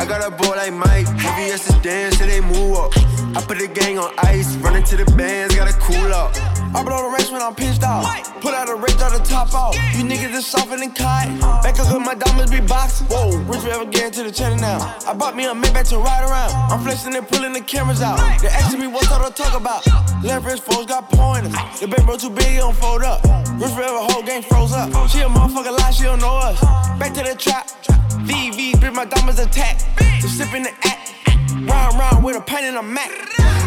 [0.00, 1.06] I got a boy like Mike.
[1.20, 2.92] VVS is dance till they move up.
[3.36, 6.32] I put the gang on ice, running to the bands, gotta cool up.
[6.74, 8.04] I blow the race when I'm pissed off.
[8.40, 9.57] Put out a rage out the top off.
[9.98, 11.28] You niggas is softer than kite.
[11.64, 13.08] Back up with my diamonds be boxing.
[13.08, 14.78] Whoa, rich forever getting to the cheddar now.
[15.04, 16.54] I bought me a Maybach to ride around.
[16.70, 18.18] I'm flexing and pulling the cameras out.
[18.40, 19.84] They asking me what's all to talk about.
[20.44, 21.52] Wrist foes got pointers.
[21.80, 23.24] The big bro too big, he don't fold up.
[23.58, 24.88] Rich forever, whole game froze up.
[25.10, 26.60] She a motherfucker lie, she don't know us.
[27.00, 27.66] Back to the trap.
[28.30, 29.82] VV, bitch, my diamonds attack.
[30.20, 31.14] Just sipping the act.
[31.66, 33.10] Round, round with a pen and a Mac.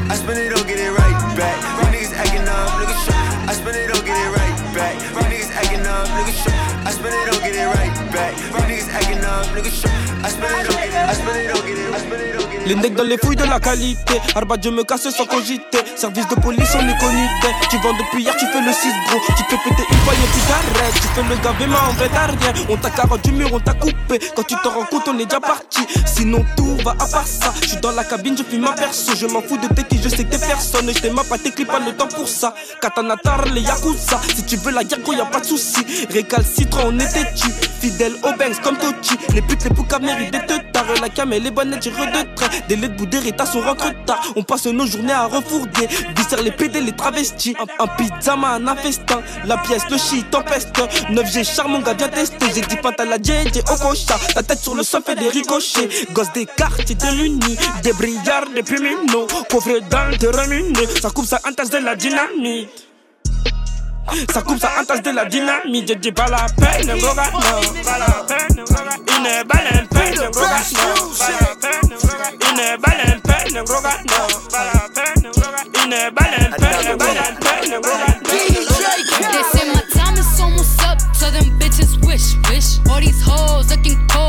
[0.09, 1.59] I spend it all, get it right back.
[1.83, 3.49] You niggas acting up, look at shook.
[3.49, 5.30] I spend it all, get it right back.
[5.63, 6.70] Acting up, niggas shook.
[12.65, 14.21] Les necks dans les fouilles de la qualité.
[14.35, 15.79] Arba, je me casse sans cogiter.
[15.95, 17.27] Service de police, on est connu.
[17.69, 19.19] Tu vends depuis hier, tu fais le 6 gros.
[19.35, 20.93] Tu te péter une et tu t'arrêtes.
[20.93, 22.53] Tu fais le gavé, mais en vrai t'as rien.
[22.69, 24.19] On t'a carotte du mur, on t'a coupé.
[24.35, 25.81] Quand tu te rends compte, on est déjà parti.
[26.05, 27.53] Sinon tout va à part ça.
[27.61, 29.15] Je suis dans la cabine, je fume ma perso.
[29.15, 30.89] Je m'en fous de tes qui, je sais que t'es personne.
[30.93, 32.53] Je t'aime pas, t'écris pas le temps pour ça.
[32.79, 34.21] Katana tar, les yakuza.
[34.33, 35.85] Si tu veux la guerre, gros, y a pas de souci.
[36.09, 37.49] Récalcitrant, on était tu.
[37.79, 39.17] Fidèle aux banks comme Tochi.
[39.33, 42.49] Les putes, les poucas méritent des te La cam, elle est bonne, elle de trait.
[42.67, 43.07] Des lettres bout
[43.55, 44.21] on rentre tard.
[44.35, 45.87] On passe nos journées à refourguer.
[46.15, 47.55] Visser les PD, les travestis.
[47.59, 49.21] Un, un pizza, un infestin.
[49.45, 50.75] La pièce, le shit, tempeste.
[51.09, 52.45] 9G, charmant, gars, bien testé.
[52.53, 55.89] J'ai dit pinte à la au tête sur le sol fait des ricochets.
[56.13, 57.57] Gosse des quartiers de l'Uni.
[57.83, 59.27] Des brillards, des pumino.
[59.49, 60.87] Coffre dans le terminé.
[61.01, 62.90] Ça coupe, ça entasse de la dynamite.
[64.33, 65.87] Ça coupe, ça entasse de la dynamite.
[65.87, 67.39] Je dis pas la peine, gros gars, non.
[67.83, 68.97] Pas la peine, gros gars.
[69.17, 70.93] Une balle, peine, gros gars, non.
[71.17, 72.33] Pas la peine, gros gars.
[72.51, 74.25] Une balle, peine, gros gars, non.
[74.51, 75.65] Pas la peine, gros gars.
[75.83, 76.85] Une balle, peine,
[77.39, 78.29] peine, gros gars, non.
[79.31, 82.79] They say my time is almost up, so them bitches wish, wish.
[82.89, 84.20] All these hoes looking cold,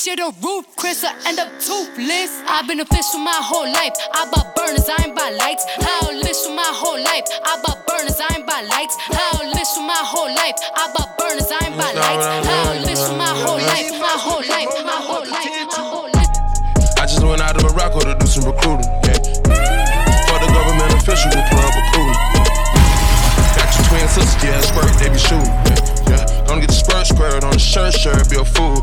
[0.00, 2.32] shit on roof, Chris, or end up toothless.
[2.48, 3.92] I've been official my whole life.
[4.16, 5.68] I bought burners, I ain't buy lights.
[5.76, 7.28] How official my whole life.
[7.44, 8.96] I bought burners, I ain't buy lights.
[8.96, 10.56] How official my whole life.
[10.72, 12.24] I bought burners, I ain't buy lights.
[12.48, 16.32] How official my whole life, my whole life, my whole life, my whole life.
[16.96, 18.88] I just went out to Morocco to do some recruiting.
[19.04, 19.20] Yeah.
[19.20, 22.20] For the government official with club recruiting.
[23.52, 25.44] Got your twin sisters, yeah, squirt, they be shooting.
[25.68, 26.46] Yeah, yeah.
[26.48, 28.80] Gonna get the spurt squirt on the shirt, shirt, be a fool.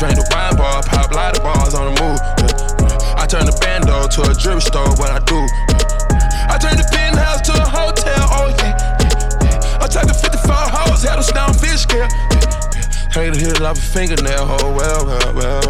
[0.00, 0.16] Yeah.
[0.16, 2.16] The wine bar, pop of bars on the move.
[3.20, 5.36] I turn the bando to a jewelry store, what I do.
[6.48, 8.80] I turn the penthouse to a hotel, oh yeah.
[9.44, 9.76] yeah.
[9.76, 12.08] I'm the 54 hoes, had them down fish scale.
[13.12, 15.68] Hate to hit it off a fingernail, oh well, well, well.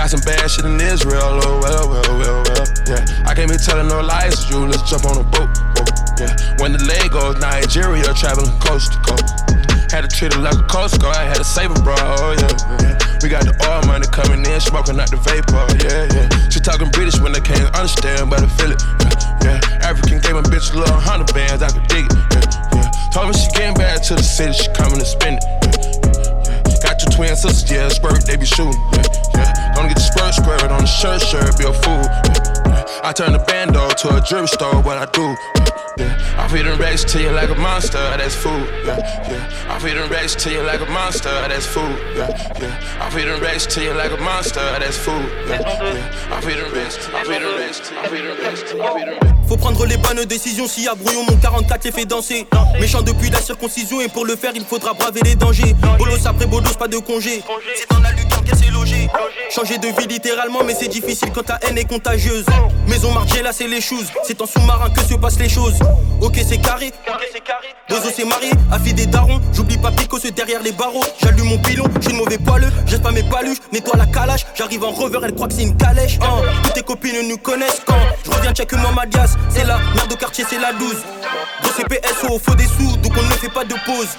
[0.00, 2.64] Got some bad shit in Israel, oh well, well, well, well.
[2.88, 4.64] Yeah, I can't be telling no lies to you.
[4.64, 5.52] Let's jump on a boat.
[5.76, 9.28] boat yeah, when the leg goes Nigeria, traveling coast to coast.
[9.92, 11.92] Had to treat it like a coast guard, I had to save it, bro.
[12.00, 12.48] Oh yeah,
[12.80, 13.11] yeah.
[13.22, 15.62] We got the oil money coming in, smoking out the vapor.
[15.78, 16.26] Yeah, yeah.
[16.50, 18.82] She talking British when they can't understand, but I feel it.
[19.46, 19.86] Yeah, yeah.
[19.86, 22.18] African gave my bitch a little hundred bands, I could dig it.
[22.34, 22.90] Yeah, yeah.
[23.14, 25.46] Told me she getting back to the city, she coming to spend it.
[25.46, 26.82] Yeah, yeah.
[26.82, 28.74] Got your twin sisters, yeah, squirt, they be shooting.
[28.90, 29.06] Yeah,
[29.38, 29.70] yeah.
[29.78, 32.02] Gonna get the spurt squirt on the shirt, shirt, be a fool.
[32.02, 32.41] Yeah.
[33.04, 35.34] I turn the bando to a jewelry store, what I do.
[35.98, 36.16] Yeah.
[36.38, 38.64] I feed them racks to you like a monster, that's food.
[38.86, 38.96] Yeah,
[39.28, 39.74] yeah.
[39.74, 41.98] I feed them racks to you like a monster, that's food.
[42.16, 43.04] Yeah, yeah.
[43.04, 45.28] I feed them racks to you like a monster, that's food.
[45.48, 46.32] Yeah, yeah.
[46.32, 49.18] I feed them racks, I feed them racks, I feed them racks, I feed them
[49.20, 49.48] racks.
[49.48, 52.46] Faut prendre les bonnes décisions s'il y a brouillon, mon 44 les fait danser.
[52.80, 55.74] Méchant depuis la circoncision et pour le faire il faudra braver les dangers.
[55.98, 57.42] Bolos après bolos, pas de congé.
[57.76, 59.10] C'est dans la lucarne qu'elle s'est logée.
[59.50, 62.46] Changer de vie littéralement, mais c'est difficile quand ta haine est contagieuse.
[62.92, 64.12] Maison Margiela, c'est les choses.
[64.22, 65.78] C'est en sous-marin que se passent les choses.
[66.20, 66.92] Ok, c'est carré.
[67.88, 69.40] Bozo s'est marié, a fait des darons.
[69.54, 71.02] J'oublie pas Pico, c'est derrière les barreaux.
[71.22, 72.70] J'allume mon pilon, je suis mauvais poileux.
[72.84, 74.44] Jette pas mes paluches, nettoie la calage.
[74.54, 76.18] J'arrive en revers, elle croit que c'est une calèche.
[76.20, 76.42] Hein.
[76.64, 79.36] Toutes tes copines nous connaissent quand je reviens check mon Madias.
[79.48, 80.94] C'est la merde au quartier, c'est la 12.
[81.62, 84.18] Gros CPS au faut des sous, donc on ne fait pas de pause.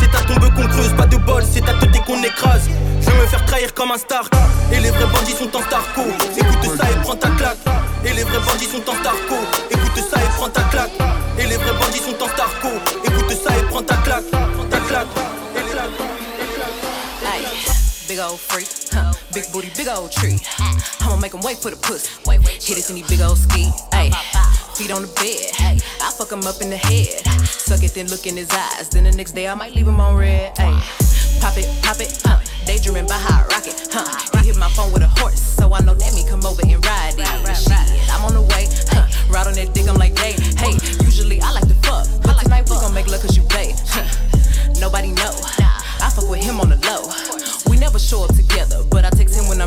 [0.00, 2.68] C'est ta tombe qu'on creuse, pas de bol, c'est ta tête qu'on écrase.
[3.00, 4.28] Je veux me faire trahir comme un star.
[4.72, 6.02] Et les vrais bandits sont en starco.
[6.36, 7.58] Écoute ça et prends ta claque.
[8.04, 9.36] Et les vrais bandits sont en starco.
[9.70, 10.90] Écoute ça et prends ta claque.
[11.38, 12.68] Et les vrais bandits sont en starco.
[13.04, 14.30] Écoute ça et prends ta claque.
[14.70, 15.06] Ta claque.
[17.22, 17.44] Ay,
[18.08, 18.68] big old freak?
[19.32, 20.38] Big booty, big old tree.
[21.00, 22.10] I'ma make him wait for the pussy.
[22.26, 23.70] Hit it in these big old ski.
[23.92, 24.10] Ay,
[24.74, 25.82] feet on the bed.
[26.02, 27.22] I fuck him up in the head.
[27.46, 28.88] Suck it, then look in his eyes.
[28.88, 30.52] Then the next day I might leave him on red.
[30.58, 30.82] Ay,
[31.40, 32.42] pop it, pop it, huh?
[32.66, 34.40] Daydreaming by how I rock it, huh?
[34.40, 36.84] He hit my phone with a horse, so I know that me come over and
[36.84, 37.56] ride it.
[37.56, 39.06] Shit, I'm on the way, huh?
[39.30, 40.74] Ride on that dick, I'm like, hey, hey.
[41.06, 43.74] Usually I like to fuck, but tonight we gon' make love 'cause you play.
[43.86, 44.02] Huh?
[44.80, 45.30] Nobody know.
[46.02, 47.06] I fuck with him on the low.
[47.70, 48.79] We never show up together,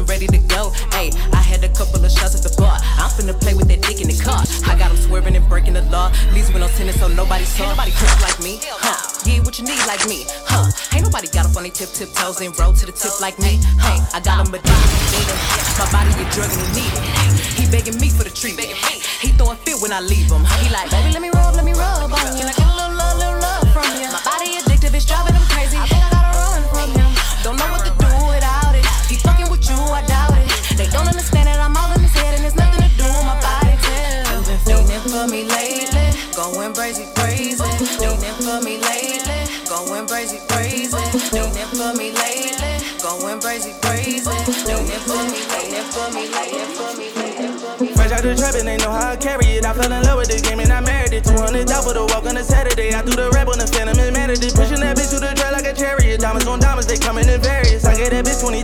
[0.03, 0.75] I'm ready to go.
[0.91, 2.75] Hey, I had a couple of shots at the bar.
[2.99, 4.43] I'm finna play with that dick in the car.
[4.67, 6.11] I got him swerving and breaking the law.
[6.35, 7.63] Leaves with no tennis, so nobody saw.
[7.63, 8.99] Ain't nobody crisp like me, huh?
[9.23, 10.67] Yeah, what you need like me, huh?
[10.91, 13.39] Ain't nobody got up on their tip tip toes and roll to the tip like
[13.39, 14.03] me, huh?
[14.11, 15.39] I got him addicted,
[15.79, 17.03] my body a drug and he need it.
[17.55, 18.75] He begging me for the treatment.
[19.23, 20.43] He throwing fit when I leave him.
[20.59, 22.62] He like, baby, let me rub, let me rub on you.
[43.43, 44.23] Crazy, crazy.
[44.63, 47.91] Leaning for me, leaning for me, leaning for me, leaning for me.
[47.91, 49.65] Fresh out the trap and they know how I carry it.
[49.65, 51.25] I fell in love with the game and I married it.
[51.27, 52.95] 200 dollars for the walk on a Saturday.
[52.95, 54.55] I threw the rap on the phantom and managed it.
[54.55, 56.21] Pushing that bitch to the track like a chariot.
[56.23, 57.83] Diamonds on diamonds, they coming in various.
[57.83, 58.63] I gave that bitch 20,000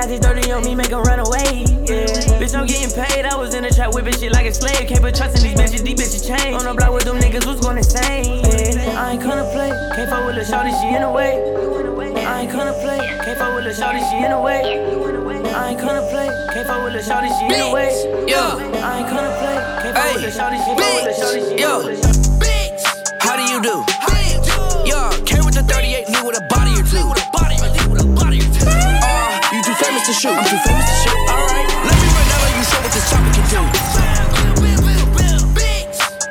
[0.00, 1.68] Got this dirty on me, make 'em run away.
[1.84, 2.40] Yeah.
[2.40, 3.26] Bitch, I'm getting paid.
[3.26, 4.88] I was in the trap whipping shit like a slave.
[4.88, 6.56] Can't put trust in these bitches, these bitches change.
[6.56, 8.24] On the block with them niggas, who's gonna say?
[8.24, 8.96] Yeah.
[8.98, 9.68] I ain't gonna play.
[9.94, 11.36] Can't fuck with the shorty, she in the way.
[12.16, 12.96] I ain't gonna play.
[12.96, 14.62] Can't fuck with the shorty, she in the way.
[15.52, 16.28] I ain't gonna play.
[16.54, 17.92] Can't fuck with the shorty, she in the way.
[18.24, 18.56] Yeah.
[18.80, 19.56] I ain't gonna play.
[19.84, 21.60] Can't fuck with the shorty, she in the way.
[21.60, 21.72] Yo,
[22.40, 22.82] Bitch.
[23.20, 23.84] how do you do?
[24.08, 24.19] Yo,
[30.20, 30.36] shoot.
[30.36, 31.16] I'm too famous to shoot.
[31.32, 33.62] Alright, let me run down on you, show what this chopper can do.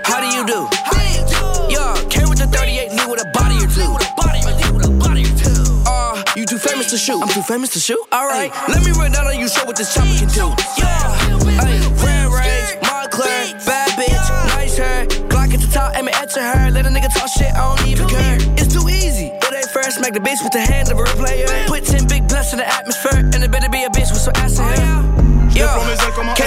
[0.06, 0.70] How do you do?
[1.74, 3.90] Yo, came with the 38, me with a body or two.
[5.90, 7.20] Uh, you too famous to shoot.
[7.20, 8.00] I'm too famous to shoot.
[8.14, 10.54] Alright, let me run down on you, show what this chopper can do.
[10.78, 15.08] Yeah, ay, red rage, Montclair, bad bitch, nice hair.
[15.34, 16.70] Glock at the top, aim it at to her.
[16.70, 18.38] Let a nigga talk shit, I don't even care.
[18.54, 19.34] It's too easy.
[19.34, 21.48] It ain't fair, smack the bitch with the hand of a player.
[21.66, 23.19] Put 10 big blunts in the atmosphere,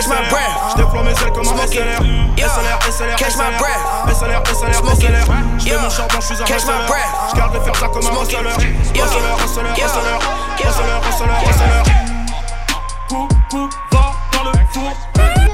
[0.02, 0.56] catch my breath.
[0.76, 1.80] J'déploie mes ailes comme un Smoke it.
[1.80, 2.02] SLR.
[2.36, 3.58] Yo, SLR, SLR, catch my SLR.
[3.58, 3.82] breath.
[4.16, 5.10] SLR, SLR, Smoke it.
[5.10, 5.24] SLR.
[5.58, 6.86] J'fais Yo, mon charbon, j'suis un catch my hustler.
[6.88, 7.14] breath.
[7.34, 8.38] J'garde les fers ça comme un Smoke it.
[8.38, 8.72] hustler.
[8.94, 10.02] Yo, Hustler, hustler, yo, hustler.
[10.58, 10.68] yo.
[10.68, 11.82] Hustler, hustler, hustler.
[13.08, 15.51] Coup, coup, va dans le four.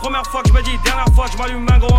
[0.00, 1.90] Première fois que je me dis, dernière fois que je m'allume un gros.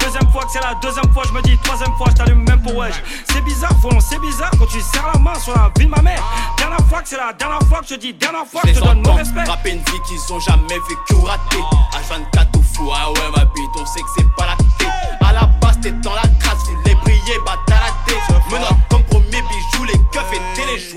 [0.00, 2.62] Deuxième fois que c'est la deuxième fois, je me dis, troisième fois, je t'allume même
[2.62, 2.94] pour wesh.
[3.30, 6.02] C'est bizarre, Frolon, c'est bizarre quand tu serres la main sur la vie de ma
[6.02, 6.22] mère.
[6.56, 8.74] Dernière fois que c'est la dernière fois que je te dis, dernière fois que je
[8.74, 9.44] te donne mon respect.
[9.44, 11.58] Rapper une vie qu'ils ont jamais vécu ou raté.
[11.92, 15.18] H24 au fou, ah ouais, ma bite, on sait que c'est pas la tête.
[15.20, 18.22] À la base, t'es dans la crasse, les briller, bah t'as la tête.
[18.50, 20.94] Menottes comme premier bijou, les keufs étaient les.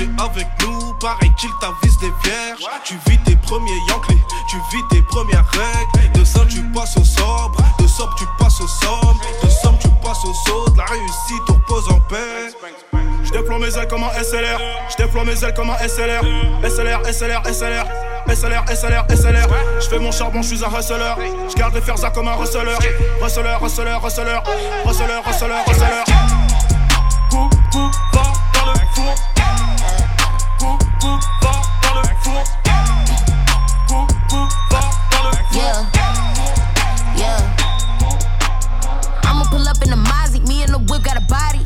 [0.00, 2.64] Avec nous, pareil qu'il t'avise des vierges.
[2.84, 6.12] Tu vis tes premiers Yankees, tu vis tes premières règles.
[6.12, 9.18] De ça, tu passes au sobre, de sobre, tu passes au somme.
[9.42, 10.66] De somme, tu passes au saut.
[10.76, 12.54] La réussite, on repose en paix.
[13.24, 14.60] J'déploie mes ailes comme un SLR.
[14.90, 16.22] J'déploie mes ailes comme un SLR.
[16.62, 17.84] SLR, SLR, SLR.
[18.28, 19.48] SLR, SLR, SLR.
[19.80, 21.14] J'fais mon charbon, j'suis un hustler.
[21.48, 22.76] J'garde les fers comme un hustler.
[23.24, 24.38] Hustler, hustler, hustler.
[24.86, 26.04] Hustler, hustler, hustler.
[27.30, 28.22] Coup, coup, va
[28.64, 29.37] dans le four.
[31.00, 31.14] Yeah,
[37.14, 37.38] yeah.
[39.22, 41.62] I'ma pull up in the Mozzie, me and the whip got a body.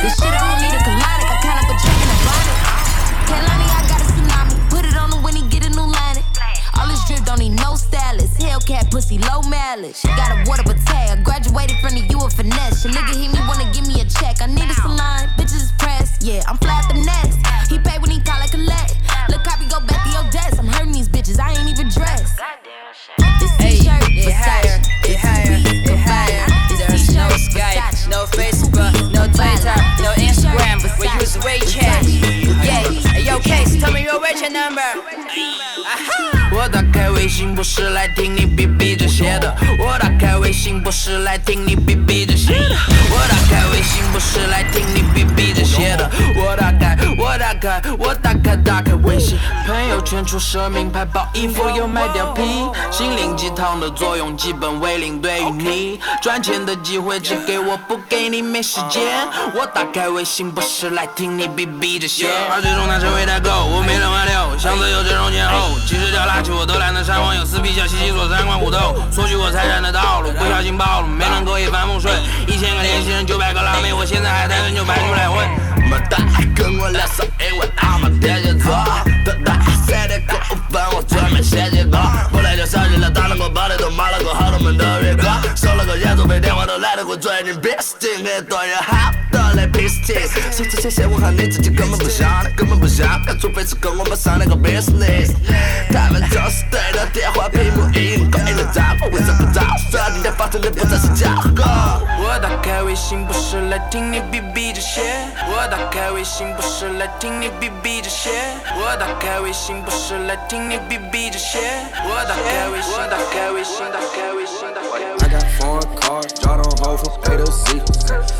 [0.00, 2.56] This shit I don't need a colonic, I count up a drink in a bonnet.
[3.28, 6.24] Kalani, I got a tsunami, put it on him when he get a new line.
[6.80, 8.40] All this drip don't need no stylist.
[8.40, 10.00] Hellcat pussy, low mileage.
[10.16, 11.22] Got a water tag.
[11.22, 12.84] Graduated from the U of finesse.
[12.84, 14.40] Your nigga hit me, wanna give me a check.
[14.40, 16.22] I need a salon, bitches is pressed.
[16.22, 16.56] Yeah, I'm
[31.44, 32.04] WeChat.
[33.24, 34.82] Yo, Case, tell me your WeChat number.
[36.52, 42.76] 我打开微信不是来听你逼逼这些的，我打开微信不是来听你逼逼这些的，
[43.10, 52.42] 我打开微信不是来听你逼逼这些的，我打开我打开我打开打开微信，朋友圈出奢名牌包衣服又卖貂皮，
[52.90, 59.00] 心灵鸡汤的作用基本为零，对于你赚钱的机会只给我不给你没时间，
[59.54, 72.12] 我打开微信不是来听你逼逼这些，而最终他成为代购，我没人挽留，想自由这种前后，其实掉垃圾我都懒得删网友撕逼笑嘻嘻说三观虎斗，索取我财产的道路，不小心暴露，没能够一帆风顺，
[72.46, 75.48] 一千个年轻人九百个辣妹，我现在还单身就排出来混。
[75.88, 76.18] 么大，
[76.54, 78.74] 跟我聊色，因为俺们天蝎座。
[79.24, 79.52] 等待
[79.86, 81.96] 三点过五分，我准备写几个。
[82.32, 90.32] 后来就想起了打了个包里都买了个好多门的月光，收了个演奏费，电话都懒得给最近 b u s i n 多人好的来 business。
[90.54, 93.08] 说这些些我和你自己根本不像，根本不像，
[93.40, 95.32] 除非是跟我们商量个 business。
[95.90, 99.98] 他们总是对着电话屏幕音勾引的招呼，为什么招手？
[100.12, 102.00] 今天发生的不再是假话。
[102.18, 105.00] 我打开微信不是来听你逼逼这些，
[105.48, 108.29] 我打开微信不是来听你逼逼这些，
[108.75, 111.59] 我打开微信不是来听你逼逼这些，
[112.03, 115.19] 我打开微信，打开微信，打开微信，打开微信。
[115.21, 117.81] I got foreign cars, draw on hold from A to Z.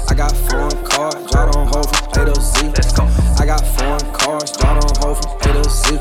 [0.07, 2.73] I got foreign cars, draw on hold from A to Z.
[3.39, 5.99] I got foreign cars, draw on hold from A to Z.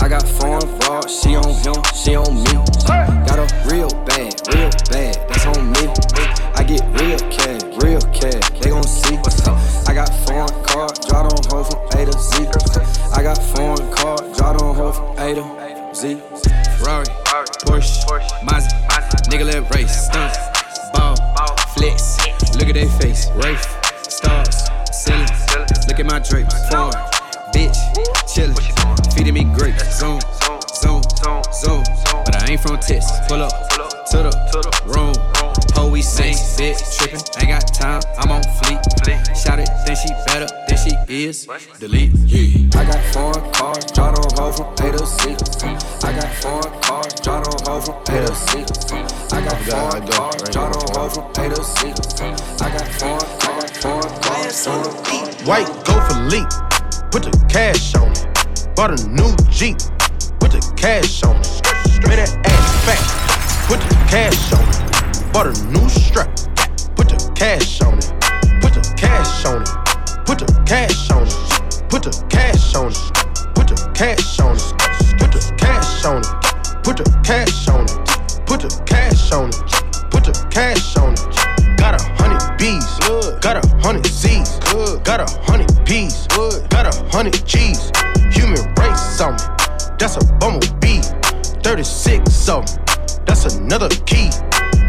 [0.00, 2.54] I got foreign broad, she on him, she on me.
[3.26, 5.88] Got a real bad, real bad, that's on me.
[6.67, 9.15] Get real cash, real cash, they gon' see.
[9.87, 12.45] I got foreign cars, draw on hold from A to Z.
[13.15, 16.19] I got foreign cars, draw on hold from A to Z.
[16.77, 17.05] Ferrari,
[17.63, 18.75] Porsche, Mazda,
[19.29, 20.37] nigga let race, stunts,
[20.93, 21.15] ball,
[21.73, 22.17] flex.
[22.57, 23.63] Look at they face, Rafe,
[24.03, 25.25] stars, ceiling.
[25.87, 26.91] Look at my drapes, foreign,
[27.55, 27.77] bitch,
[28.27, 30.19] chillin', feeding me grapes, zone,
[30.75, 31.03] zone,
[31.53, 31.83] zone.
[32.25, 33.19] But I ain't from Texas.
[33.29, 33.69] Pull up
[34.09, 35.36] to the room.
[35.75, 37.21] Ho, we sing, bitch, trippin'.
[37.39, 38.81] Ain't got time, I'm on fleek.
[39.35, 41.47] Shout it, think she better than she is.
[41.79, 42.79] Delete, yeah.
[42.79, 45.35] I got foreign cars, draw on hold from A to Z.
[46.03, 48.65] I got foreign cars, draw on hold from A to Z.
[49.31, 51.93] I got foreign cars, draw on hold from A to Z.
[52.59, 55.43] I got foreign cars, foreign cars, on the.
[55.45, 56.49] White go for leap,
[57.11, 58.75] put the cash on it.
[58.75, 59.77] Bought a new Jeep,
[60.39, 61.47] put the cash on it.
[62.07, 63.01] Made that ass fat,
[63.67, 64.96] put the cash on it.
[65.37, 66.35] Bought a new strap,
[66.95, 68.09] put the cash on it.
[68.59, 69.69] Put the cash on it.
[70.25, 71.89] Put the cash on it.
[71.93, 72.97] Put the cash on it.
[73.53, 74.65] Put the cash on it.
[75.19, 76.81] Put the cash on it.
[76.81, 78.47] Put the cash on it.
[78.47, 80.09] Put the cash on it.
[80.09, 81.77] Put the cash on it.
[81.77, 82.97] Got a hundred B's,
[83.37, 84.57] got a hundred Z's,
[85.05, 86.25] got a hundred P's,
[86.73, 87.91] got a hundred G's.
[88.33, 89.37] Human race me,
[90.01, 91.05] that's a bumblebee.
[91.61, 92.85] 36 of 'em,
[93.27, 94.31] that's another key.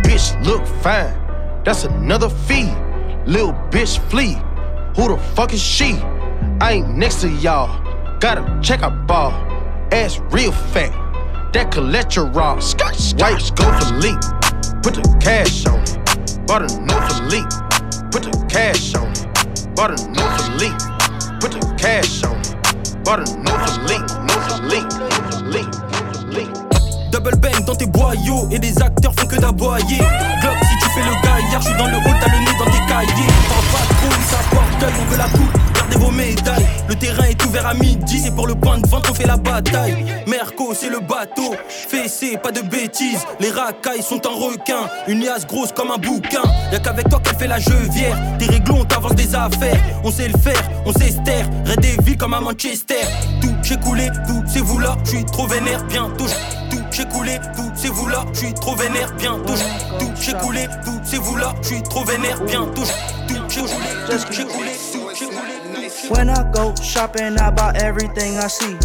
[0.08, 1.12] Bitch look fine,
[1.64, 2.72] that's another fee.
[3.26, 4.38] Lil bitch flee,
[4.96, 5.98] who the fuck is she?
[6.62, 7.68] I ain't next to y'all,
[8.18, 9.32] gotta check out ball.
[9.92, 10.92] Ass real fat,
[11.52, 12.56] that cholesterol.
[13.20, 14.18] White go for leap,
[14.82, 16.46] put the cash on it.
[16.46, 17.50] Bought a new Philippe,
[18.10, 19.76] put the cash on it.
[19.76, 20.78] Bought a new Philippe,
[21.38, 23.04] put the cash on it.
[23.04, 25.87] Bought a new new Philippe, new Philippe, new Philippe.
[27.18, 29.98] Double bang dans tes boyaux et les acteurs font que d'aboyer.
[30.40, 32.64] Glock, si tu fais le gaillard, je suis dans le hall, t'as le nez dans
[32.66, 33.26] tes cahiers.
[33.48, 34.68] Parle pas trop, ça porte
[35.00, 35.58] on veut la coupe.
[35.74, 36.66] Gardez vos médailles.
[36.88, 39.36] Le terrain est ouvert à midi, c'est pour le point de vente qu'on fait la
[39.36, 40.04] bataille.
[40.28, 41.56] Merco, c'est le bateau.
[41.68, 43.26] Fessé, pas de bêtises.
[43.40, 44.88] Les racailles sont un requin.
[45.08, 46.42] Une liasse grosse comme un bouquin.
[46.70, 48.16] Y'a qu'avec toi qu'elle fait la jeuvière.
[48.38, 49.80] Tes réglos, on t'avance des affaires.
[50.04, 51.48] On sait le faire, on sait se taire.
[51.66, 53.02] Red des villes comme à Manchester.
[53.40, 54.96] Tout j'ai coulé, tout c'est vous là.
[55.04, 56.26] Je suis trop vénère, bientôt.
[56.70, 58.24] Tout j'ai coulé, tout c'est vous là.
[58.32, 59.54] Je suis trop vénère, bientôt.
[59.54, 61.54] j'- Tout j'ai coulé, tout c'est vous là.
[61.62, 62.82] Je suis trop vénère, bientôt.
[62.84, 63.72] j'- Tout j'ai coulé,
[64.08, 65.90] tout j'ai coulé, tout j'ai coulé.
[66.10, 68.76] When I go shopping, I buy everything I see.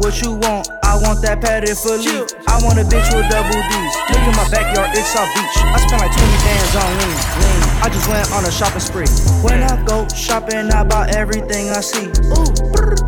[0.00, 0.68] What you want?
[0.84, 2.06] I want that padded fully.
[2.48, 3.94] I want a bitch with double D's.
[4.10, 5.56] Look in my backyard, it's South Beach.
[5.74, 7.16] I spent like 20 bands on lean.
[7.40, 7.65] lean.
[7.82, 9.06] I just went on a shopping spree.
[9.42, 12.06] When I go shopping, I buy everything I see.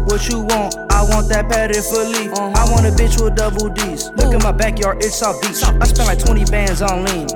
[0.06, 0.76] What you want?
[0.90, 2.28] I want that padded fully.
[2.28, 2.52] Uh-huh.
[2.54, 4.10] I want a bitch with double D's.
[4.16, 5.62] Look in my backyard, it's South Beach.
[5.62, 7.26] I spent like 20 bands on lean.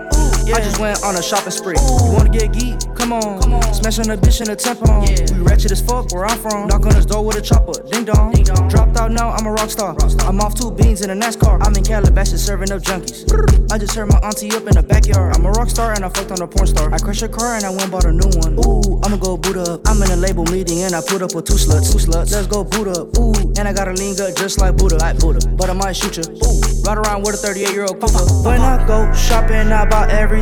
[0.52, 1.76] I just went on a shopping spree.
[1.80, 2.76] You wanna get geek?
[2.94, 3.40] Come on.
[3.40, 3.74] Come on.
[3.74, 5.08] Smash on a bitch in a tampon.
[5.08, 6.68] We ratchet as fuck where I'm from.
[6.68, 7.72] Knock on his door with a chopper.
[7.90, 8.32] Ding dong.
[8.68, 9.96] Dropped out now, I'm a rock star.
[10.28, 11.64] I'm off two beans in a NASCAR.
[11.66, 13.24] I'm in Calabasas serving up junkies.
[13.72, 15.34] I just heard my auntie up in the backyard.
[15.36, 16.92] I'm a rock star and I fucked on a porn star.
[16.92, 18.52] I crashed a car and I went bought a new one.
[18.60, 19.80] Ooh, I'ma go boot up.
[19.86, 21.92] I'm in a label meeting and I put up with two sluts.
[21.92, 22.32] Two sluts.
[22.32, 23.16] Let's go boot up.
[23.18, 24.96] Ooh, and I got a lean gut just like Buddha.
[24.98, 25.40] Like Buddha.
[25.48, 26.24] But I might shoot you.
[26.28, 28.44] Ooh, ride around with a 38 year old Cougar.
[28.44, 30.41] When I go shopping, I buy everything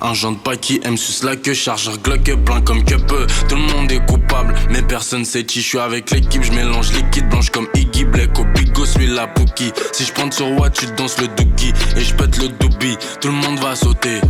[0.00, 3.26] Un genre de pas qui aime sus la queue, chargeur Glock plein comme que peu.
[3.48, 6.42] Tout le monde est coupable, mais personne sait qui je suis avec l'équipe.
[6.42, 9.72] Je mélange liquide blanche comme Iggy Black au bigo, celui la Pookie.
[9.92, 12.96] Si je prends sur Watt, tu danses le dookie et je pète le doobie.
[13.20, 14.20] Tout le monde va sauter,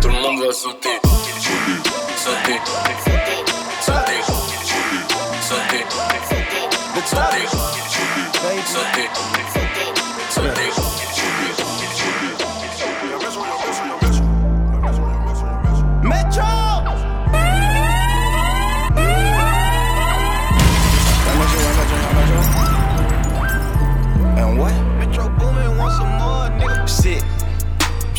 [0.00, 1.30] tout le monde va sauter, sauter,
[2.16, 2.60] sauter,
[3.04, 3.34] sauter,
[3.80, 4.24] sauter,
[5.40, 6.14] sauter.
[8.66, 9.53] sauter.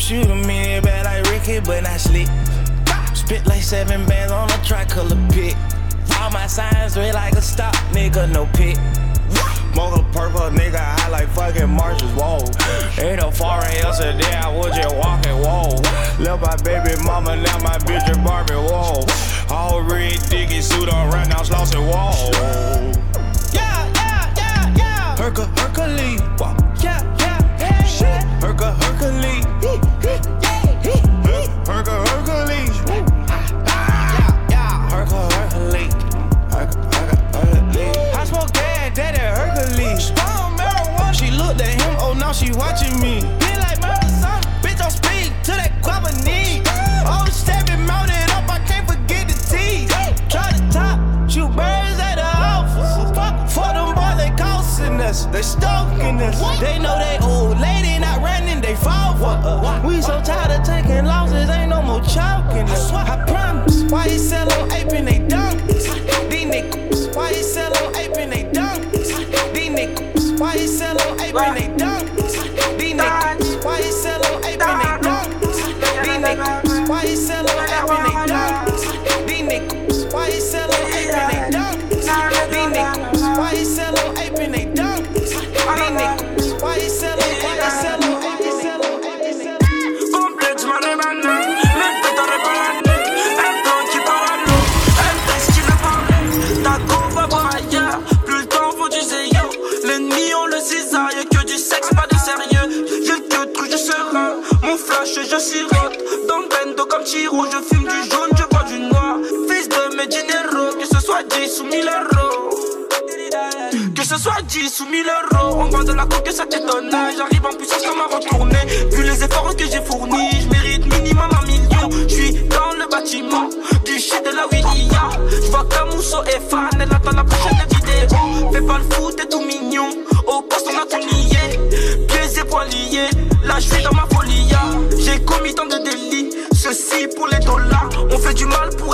[0.06, 2.28] Shoot a million bad like Ricky, but not slick.
[3.12, 5.56] Spit like seven bands on a tricolor pit.
[6.20, 8.78] All my signs red like a stop, nigga, no pit.
[9.72, 12.38] Smoke a purple nigga, I like fucking marshes, whoa.
[13.02, 15.74] Ain't no foreign yesterday, I was just walking, whoa.
[16.22, 19.04] Left my baby mama, now my bitch and Barbie, whoa.
[19.50, 22.75] All red, dicky suit on right now, slossy, whoa.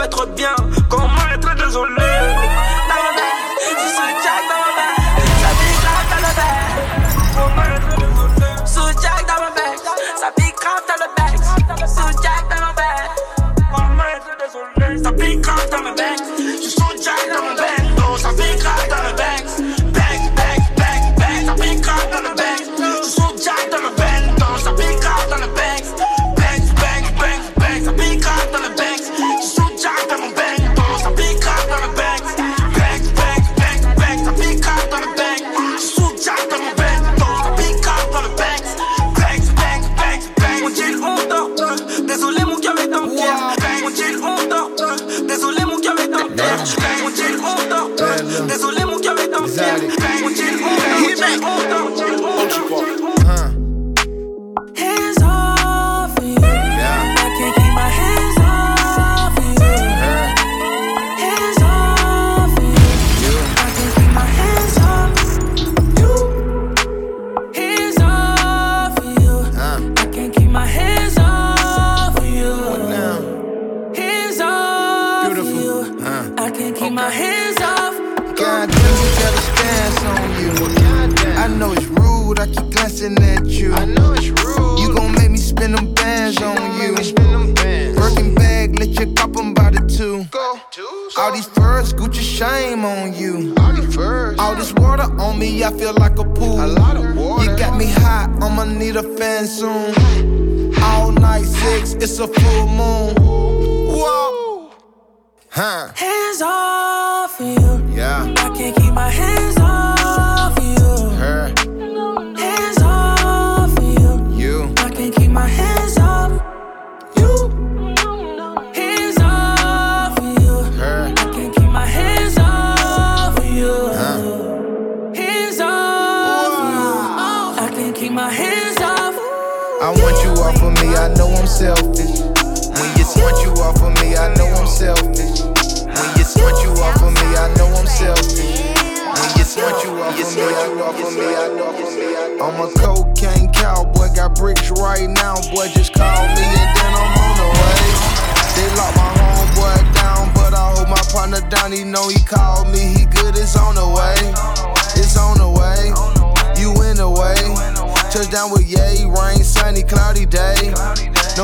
[0.02, 0.54] être bien.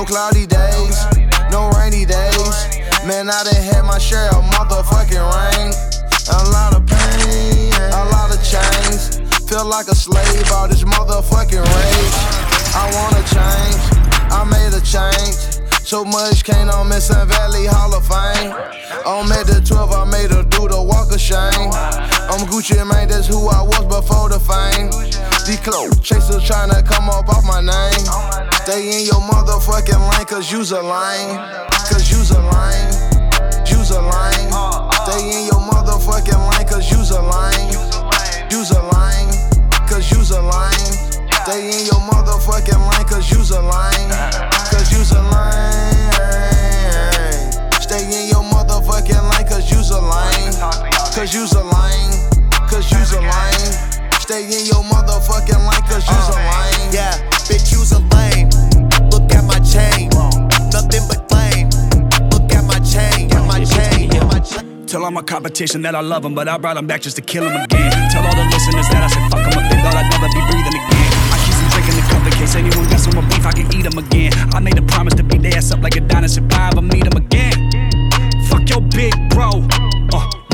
[0.09, 1.05] Cloudy days,
[1.53, 2.81] no rainy days.
[3.05, 5.69] Man, I done had my share of motherfucking rain.
[6.33, 9.21] A lot of pain, a lot of chains.
[9.45, 12.17] Feel like a slave, all this motherfucking rage.
[12.73, 13.85] I wanna change,
[14.33, 15.61] I made a change.
[15.85, 18.53] So much came on Missing Valley Hall of Fame.
[19.05, 21.69] On May the 12th, I made her do the walk of shame.
[22.33, 24.89] I'm Gucci Mane, that's who I was before the fame.
[25.57, 28.38] Clothes chasers tryna come up off my name.
[28.69, 31.41] Stay in your motherfucking lane, cause you's a lame.
[31.89, 32.93] Cause you's a lame.
[33.65, 34.53] You's a lame.
[34.93, 37.73] Stay in your motherfucking lane, cause you's a lame.
[38.51, 39.33] You's a lame.
[39.89, 40.93] Cause you's a lame.
[41.49, 44.13] Stay in your motherfucking lane, cause you's a lame.
[44.69, 46.13] Cause you's a lame.
[47.81, 50.53] Stay in your motherfucking lane, cause you's a lame.
[51.17, 52.13] Cause you's a lame.
[52.69, 53.73] Cause you's a lame.
[54.21, 56.93] Stay in your motherfucking lane, cause you's a lame.
[56.93, 57.17] Yeah,
[57.49, 58.53] bitch, you's a lame.
[59.09, 60.13] Look at my chain.
[60.69, 61.69] Nothing but flame.
[62.29, 63.29] Look at my chain.
[63.49, 64.13] My chain.
[64.29, 64.87] My chain.
[64.87, 67.23] Tell all my competition that I love them, but I brought them back just to
[67.23, 67.91] kill them again.
[68.13, 70.41] Tell all the listeners that I said fuck them up, they thought I'd never be
[70.53, 71.11] breathing again.
[71.33, 73.53] I keep some drink in the cup in case anyone got some more beef, I
[73.53, 74.33] can eat them again.
[74.55, 77.05] I made a promise to beat their ass up like a dinosaur pie, but meet
[77.05, 77.57] them again.
[78.49, 79.65] Fuck your big bro.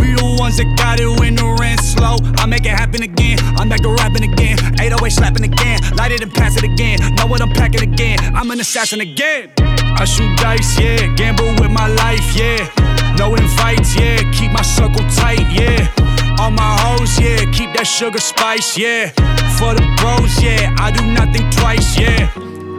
[0.05, 2.17] We the ones that got it when the rent's slow.
[2.37, 3.39] I make it happen again.
[3.57, 4.59] I'm back to rapping again.
[4.79, 5.81] 808 slapping again.
[5.97, 7.01] Light it and pass it again.
[7.17, 8.19] Know what I'm packing again.
[8.35, 9.51] I'm an assassin again.
[9.97, 11.15] I shoot dice, yeah.
[11.15, 12.69] Gamble with my life, yeah.
[13.17, 14.21] No invites, yeah.
[14.33, 15.89] Keep my circle tight, yeah.
[16.39, 17.51] All my hoes, yeah.
[17.53, 19.09] Keep that sugar spice, yeah.
[19.57, 20.75] For the bros, yeah.
[20.79, 22.31] I do nothing twice, yeah.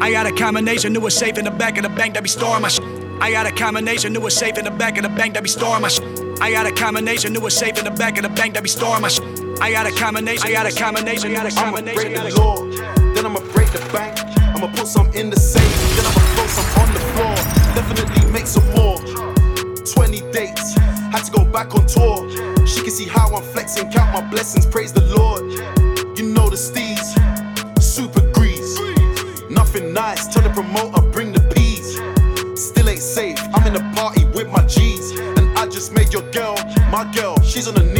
[0.02, 2.30] I got a combination, new a safe in the back of the bank that be
[2.30, 2.86] storing my shit.
[3.20, 5.50] I got a combination, new a safe in the back of the bank that be
[5.50, 6.25] storing my shit.
[6.42, 8.70] I got a combination, new a safe in the back of the bank that be
[8.70, 9.24] storing my shit.
[9.62, 12.16] I got a combination, I got a combination, I got a combination.
[12.16, 12.56] I'ma break the law,
[13.14, 14.20] then I'ma break the bank.
[14.56, 15.64] I'ma put some in the safe,
[15.96, 17.36] then I'ma throw some on the floor.
[17.76, 19.00] Definitely make some more.
[19.86, 20.76] 20 dates,
[21.12, 22.28] had to go back on tour.
[22.68, 25.44] She can see how I'm flexing, count my blessings, praise the Lord.
[26.18, 27.16] You know the steez,
[27.82, 28.78] super grease.
[29.50, 31.96] Nothing nice, tell the promoter, bring the peas.
[32.60, 35.05] Still ain't safe, I'm in the party with my G's.
[36.96, 37.95] My girl, she's on her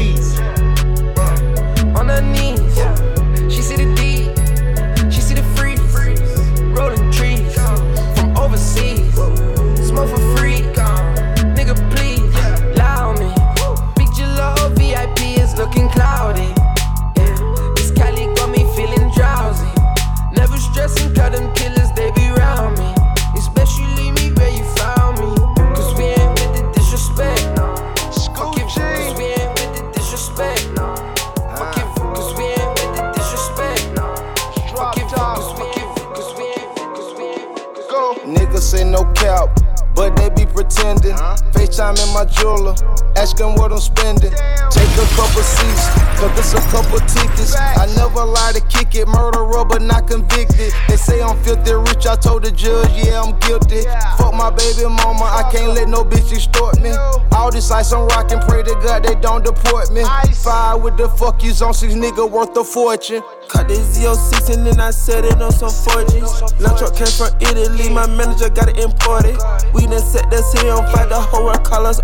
[40.56, 41.16] pretending.
[41.52, 42.76] FaceTime in my jeweler,
[43.16, 44.32] ask what I'm spending.
[44.32, 45.88] Take a couple seats,
[46.20, 47.56] cause this a couple tickets.
[47.56, 50.74] I never lie to kick it, murderer but not convicted.
[50.88, 53.84] They say I'm filthy rich, I told the judge, yeah, I'm guilty.
[54.18, 56.92] Fuck my baby mama, I can't let no bitch extort me.
[57.36, 60.04] All this ice I'm rocking, pray to God they don't deport me.
[60.44, 63.22] Five with the fuck yous on six nigga worth a fortune.
[63.48, 66.60] Cut this Z06 and then I set it on some 4Gs.
[66.60, 69.38] Lunch came from Italy, my manager got it imported.
[69.74, 72.02] We done set the city on fire, the whole world call us.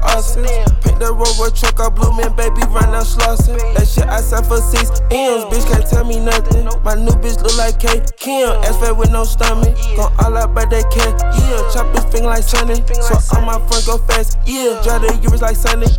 [0.82, 3.58] Paint the Rover truck, I blue man, baby, run out Slauson.
[3.74, 6.70] That shit I signed for six M's, bitch can't tell me nothing.
[6.86, 8.06] My new bitch look like K.
[8.18, 9.74] Kim, ass fat with no stomach.
[9.98, 11.66] Gon' all out by that K, yeah.
[11.74, 12.78] Chop his finger like Sunny.
[13.02, 14.78] So all my friends go fast, yeah.
[14.86, 15.90] Drive the Euros like Sunny.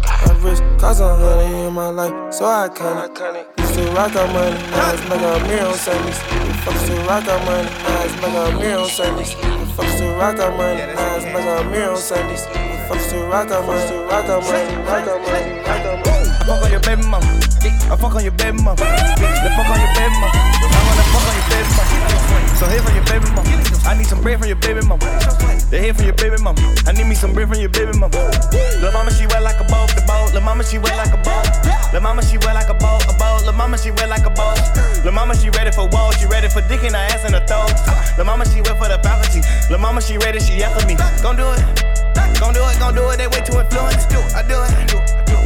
[0.42, 3.10] Wrist cost a hundred in my life, so I can't.
[3.58, 6.18] Used to rock our money, it's like a mirror on Sundays.
[6.62, 7.68] Fucks to rock our money,
[8.06, 9.34] it's like a mirror on Sundays.
[9.74, 12.46] Fucks to rock our money, it's like a mirror on Sundays.
[12.90, 15.08] Fucks to rock our money, rock our money, Fuck
[16.60, 17.24] on your baby mama.
[17.24, 18.76] I fuck on your baby mama.
[18.76, 20.36] The fuck on your baby mama.
[20.36, 21.96] I wanna fuck on your baby mama.
[22.60, 23.88] So here from your baby mama.
[23.88, 25.00] I need some bread from your baby mama.
[25.72, 26.60] The head from your baby mama.
[26.84, 28.20] I need me some bread from your baby mama.
[28.84, 30.34] Lil' mama, she wet like a boat, the boat.
[30.34, 31.48] Lil' mama, she wet like a boat.
[31.96, 33.48] Lil' mama, she wet like a boat, a boat.
[33.48, 34.60] Lil' mama, she wet like a boat.
[35.08, 36.12] Lil' mama, she ready for war.
[36.20, 37.72] She ready for dick in her ass in her throat.
[38.20, 39.00] Lil' mama, she wet for the
[39.72, 41.00] La mama, she ready, she after me.
[41.22, 41.91] Gon' do it.
[42.42, 44.10] Gon' do it, gon' do it, they way too influenced.
[44.34, 44.74] I do it.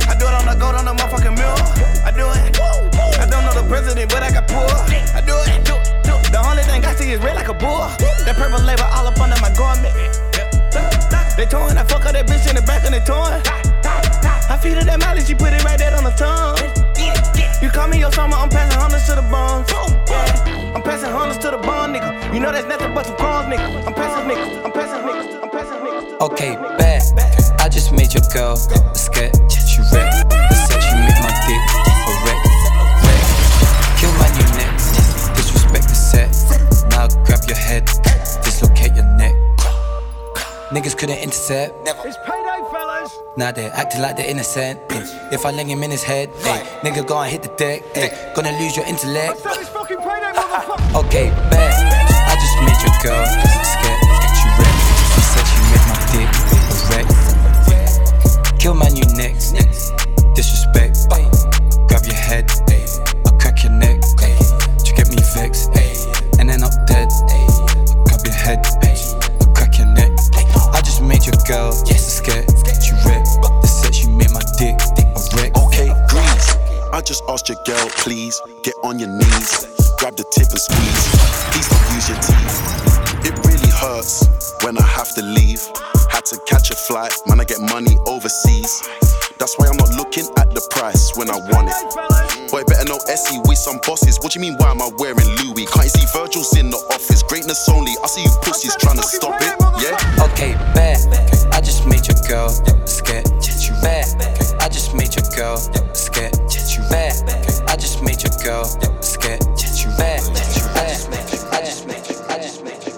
[0.09, 1.61] I do it on the gold on the motherfucking mirror.
[2.01, 2.57] I do it.
[3.21, 4.65] I don't know the president, but I got poor.
[5.13, 5.61] I do it.
[6.33, 7.85] The only thing I see is red like a bull.
[8.25, 9.93] That purple label all up under my garment.
[11.37, 13.45] They torn, I fuck up that bitch in the back and they torn.
[14.49, 16.57] I feed her that mileage, she put it right there on the tongue.
[17.61, 19.69] You call me your summer, I'm passing hundreds to the bones.
[20.73, 22.33] I'm passing hundreds to the bond, nigga.
[22.33, 23.85] You know that's nothing but some crumbs, nigga.
[23.85, 26.21] I'm passing niggas, I'm passing niggas, I'm passing niggas.
[26.25, 26.86] Okay, bad.
[27.97, 29.33] I made your girl a sketch.
[29.65, 30.13] She wreck.
[30.29, 31.65] The set you make my dick
[32.05, 32.43] a wreck.
[33.01, 33.25] Wreck.
[33.97, 34.93] Kill my new next.
[35.35, 36.31] Disrespect the set.
[36.91, 37.87] Now grab your head.
[38.45, 39.35] Dislocate your neck.
[40.71, 41.73] Niggas couldn't intercept.
[42.05, 43.17] It's payday, fellas.
[43.39, 44.79] Now they're acting like they're innocent.
[45.33, 47.83] If I lay him in his head, eh, nigga go and hit the deck.
[47.95, 48.35] eh.
[48.35, 49.41] Gonna lose your intellect.
[49.47, 51.07] It's fucking payday, motherfucker.
[51.07, 51.73] Okay, bad.
[52.29, 53.56] I just made your girl
[91.27, 92.51] when I want it.
[92.51, 94.19] Boy, better know Essie, we some bosses.
[94.21, 95.67] What do you mean, why am I wearing Louis?
[95.67, 97.23] Can't you see Virgil's in the office?
[97.23, 97.93] Greatness only.
[98.03, 100.25] I see you pussies trying to stop it, yeah?
[100.31, 100.99] Okay, bad.
[101.53, 102.51] I just made your girl
[102.87, 103.27] scared.
[103.27, 104.07] You bad.
[104.63, 105.59] I just made your girl
[105.95, 106.35] scared.
[106.35, 107.15] You bad.
[107.69, 108.65] I just made your girl
[109.03, 109.43] scared.
[109.43, 110.23] You bad.
[110.23, 111.43] I just made you.
[111.51, 112.19] I just made you.
[112.31, 112.93] I just made you.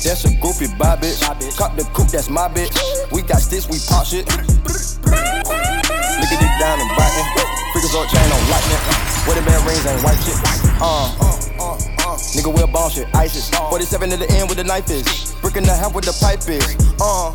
[0.00, 1.20] That's a groupie bye bitch.
[1.58, 2.72] Cop the coupe, that's my bitch.
[3.10, 4.26] We got sticks, we pop shit.
[6.70, 7.26] Look at it down and biting.
[7.74, 8.78] Freakers on chain on lightning.
[9.26, 10.38] Wedding band rings ain't white shit.
[10.80, 11.10] Uh.
[12.30, 13.50] Nigga, we'll ball shit, ISIS.
[13.50, 15.34] 47 to the end with the knife is.
[15.40, 16.76] Brick in the half with the pipe is.
[17.00, 17.32] Uh.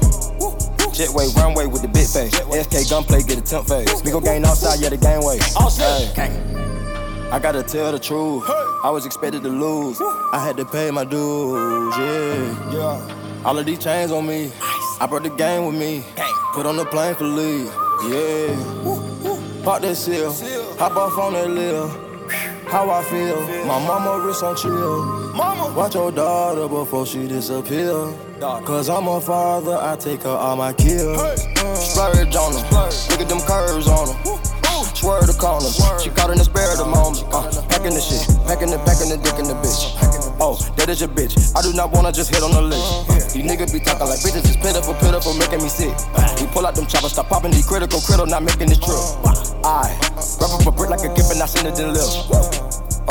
[0.95, 2.31] Jetway, runway with the big face.
[2.31, 4.01] SK gunplay, get a temp face.
[4.01, 5.37] Nigga gang outside, yeah, the gangway.
[6.15, 6.31] Hey.
[7.31, 8.45] I gotta tell the truth.
[8.83, 9.99] I was expected to lose.
[9.99, 12.71] I had to pay my dues, yeah.
[12.71, 13.24] yeah.
[13.45, 14.51] All of these chains on me.
[14.99, 16.03] I brought the game with me.
[16.53, 17.67] Put on the plane for leave,
[18.09, 19.63] yeah.
[19.63, 20.33] Pop that seal.
[20.79, 21.87] Hop off on that lil.
[22.65, 23.39] How I feel.
[23.67, 25.05] My mama wrist on chill.
[25.35, 25.71] Mama.
[25.77, 27.93] Watch your daughter before she disappear.
[28.39, 31.43] Cause I'm a father, I take her all my kills.
[31.77, 32.89] Splurge on her.
[33.11, 34.55] Look at them curves on her.
[34.95, 35.75] Swerve the corners.
[36.01, 37.23] She caught in the spare of the moment.
[37.31, 38.25] Uh, packing the shit.
[38.47, 39.93] Packing the, packing the dick in the bitch.
[40.39, 41.35] Oh, that is your bitch.
[41.55, 43.24] I do not wanna just hit on the list.
[43.35, 45.91] These niggas be talking like bitches is pitiful, pitiful, making me sick.
[46.39, 48.95] We pull out them choppers, stop popping these critical, critical, not making this trip.
[49.59, 49.91] I
[50.39, 51.91] wrap up a brick like a gift and I send it to.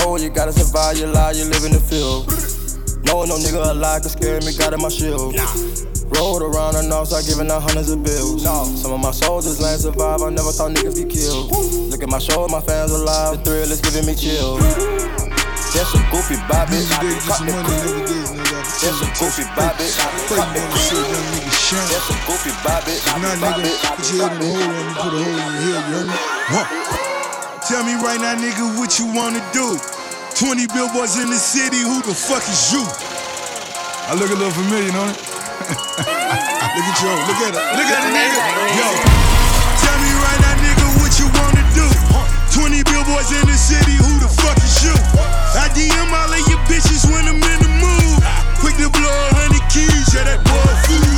[0.01, 2.25] Oh, you gotta survive your life, you live in the field.
[3.05, 5.37] No, no nigga alive can scare me, got in my shield.
[6.17, 8.49] Rolled around the north side, giving out hundreds of bills.
[8.81, 11.53] Some of my soldiers land survive, I never thought niggas be killed.
[11.93, 14.65] Look at my show, my fans alive, the thrill is giving me chills.
[15.77, 16.89] That's a goofy bop bitch.
[17.29, 18.24] Cut the
[18.85, 19.97] That's goofy bop bitch.
[20.29, 23.01] Cut the That's a goofy bop bitch.
[23.17, 23.65] Nah, nigga,
[23.97, 26.05] put your head in the hole and put a hole in your head, you heard
[26.05, 26.17] me?
[26.53, 26.69] Huh.
[27.65, 29.81] Tell me right now, nigga, what you wanna do?
[30.37, 32.85] 20 billboards in the city, who the fuck is you?
[34.05, 35.17] I look a little familiar, don't it?
[36.77, 38.41] look at you, look at it, look at it, nigga.
[38.77, 38.89] Yo,
[39.81, 41.89] tell me right now, nigga, what you wanna do?
[42.53, 44.93] 20 billboards in the city, who the fuck is you?
[45.57, 46.54] I DM all of your
[48.85, 51.09] Blow a hundred keys, yeah, that boy fool.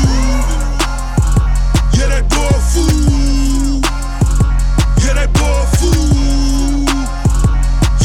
[1.99, 3.83] Yeah, that boy fool.
[5.03, 6.87] Yeah, that boy fool.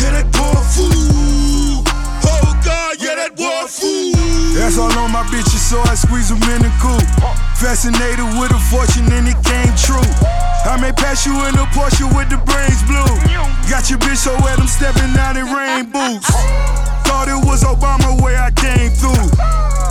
[0.02, 1.86] Yeah, that boy fool.
[2.26, 4.18] Oh God, yeah, that boy fool.
[4.58, 7.06] That's all on my bitches, so I squeeze them in the coupe.
[7.56, 10.10] Fascinated with a fortune and it came true.
[10.66, 13.14] I may pass you in a Porsche with the brains blue.
[13.70, 16.30] Got your bitch so wet, I'm stepping out in rain boots.
[17.12, 19.28] Thought it was Obama where I came through.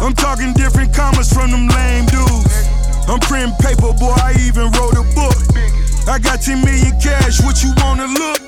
[0.01, 2.65] I'm talking different commas from them lame dudes.
[3.13, 5.37] I'm printing paper, boy, I even wrote a book.
[6.09, 8.41] I got 10 million cash, what you wanna look?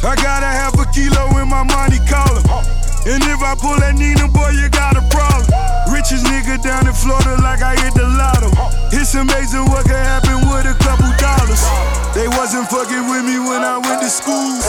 [0.00, 2.77] I gotta have a kilo in my money collar.
[3.08, 5.48] And if I pull that Nina, boy, you got a problem.
[5.88, 8.52] Richest nigga down in Florida like I hit the lotto.
[8.92, 11.64] It's amazing what can happen with a couple dollars.
[12.12, 14.60] They wasn't fucking with me when I went to school.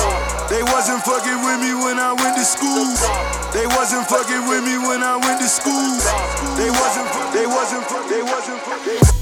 [0.47, 2.87] They wasn't fucking with me when I went to school.
[3.51, 5.99] They wasn't fucking with me when I went to school.
[6.55, 7.11] They wasn't.
[7.35, 7.83] They wasn't.
[8.07, 8.59] They wasn't.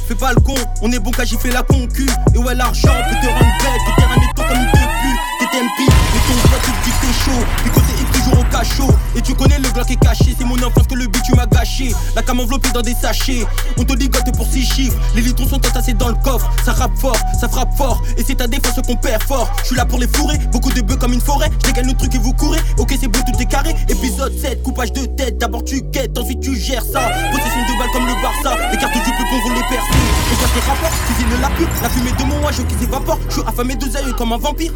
[0.05, 2.05] Fais pas le con, on est bon qu'à fait la concu.
[2.05, 5.11] Et ouais, l'argent peut te rendre bête, te terre un étau comme une pu.
[5.41, 7.86] T'es MP, mais ton voix tu dis que t'es chaud.
[8.33, 8.93] Au cachot.
[9.15, 11.45] Et tu connais le Glock est caché, c'est mon enfance que le but tu m'as
[11.45, 11.93] gâché.
[12.15, 13.45] La cam enveloppée dans des sachets,
[13.77, 14.97] on te ligote pour six chiffres.
[15.15, 18.01] Les litrons sont entassés dans le coffre, ça rappe fort, ça frappe fort.
[18.17, 19.49] Et c'est ta défense qu'on perd fort.
[19.61, 21.49] Je suis là pour les fourrer, beaucoup de bœufs comme une forêt.
[21.61, 22.59] Je dégage le truc et vous courez.
[22.77, 23.75] Ok, c'est beau, tout est carré.
[23.89, 25.37] Épisode 7, coupage de tête.
[25.37, 27.09] D'abord tu guettes, ensuite tu gères ça.
[27.31, 28.57] Possession de balles comme le Barça.
[28.71, 29.99] Les cartes du peu qu'on les percer.
[30.31, 31.69] Et quoi tes rapports, cuisine la pure.
[31.81, 33.19] La fumée de mon rouage qui s'évapore.
[33.29, 34.73] Je suis affamé de comme un vampire.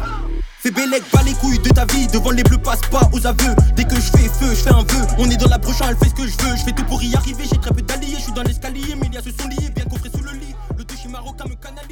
[0.62, 3.56] Fais bélec, bas les couilles de ta vie, devant les bleus passe pas aux aveux.
[3.74, 5.06] Dès que je fais feu, je fais un vœu.
[5.18, 6.56] On est dans la broche, elle fait ce que je veux.
[6.56, 8.14] Je fais tout pour y arriver, j'ai très peu d'alliés.
[8.16, 10.30] Je suis dans l'escalier, mais il y a ce sont liés, bien coffré sous le
[10.30, 10.54] lit.
[10.78, 11.91] Le toucher marocain me canalise.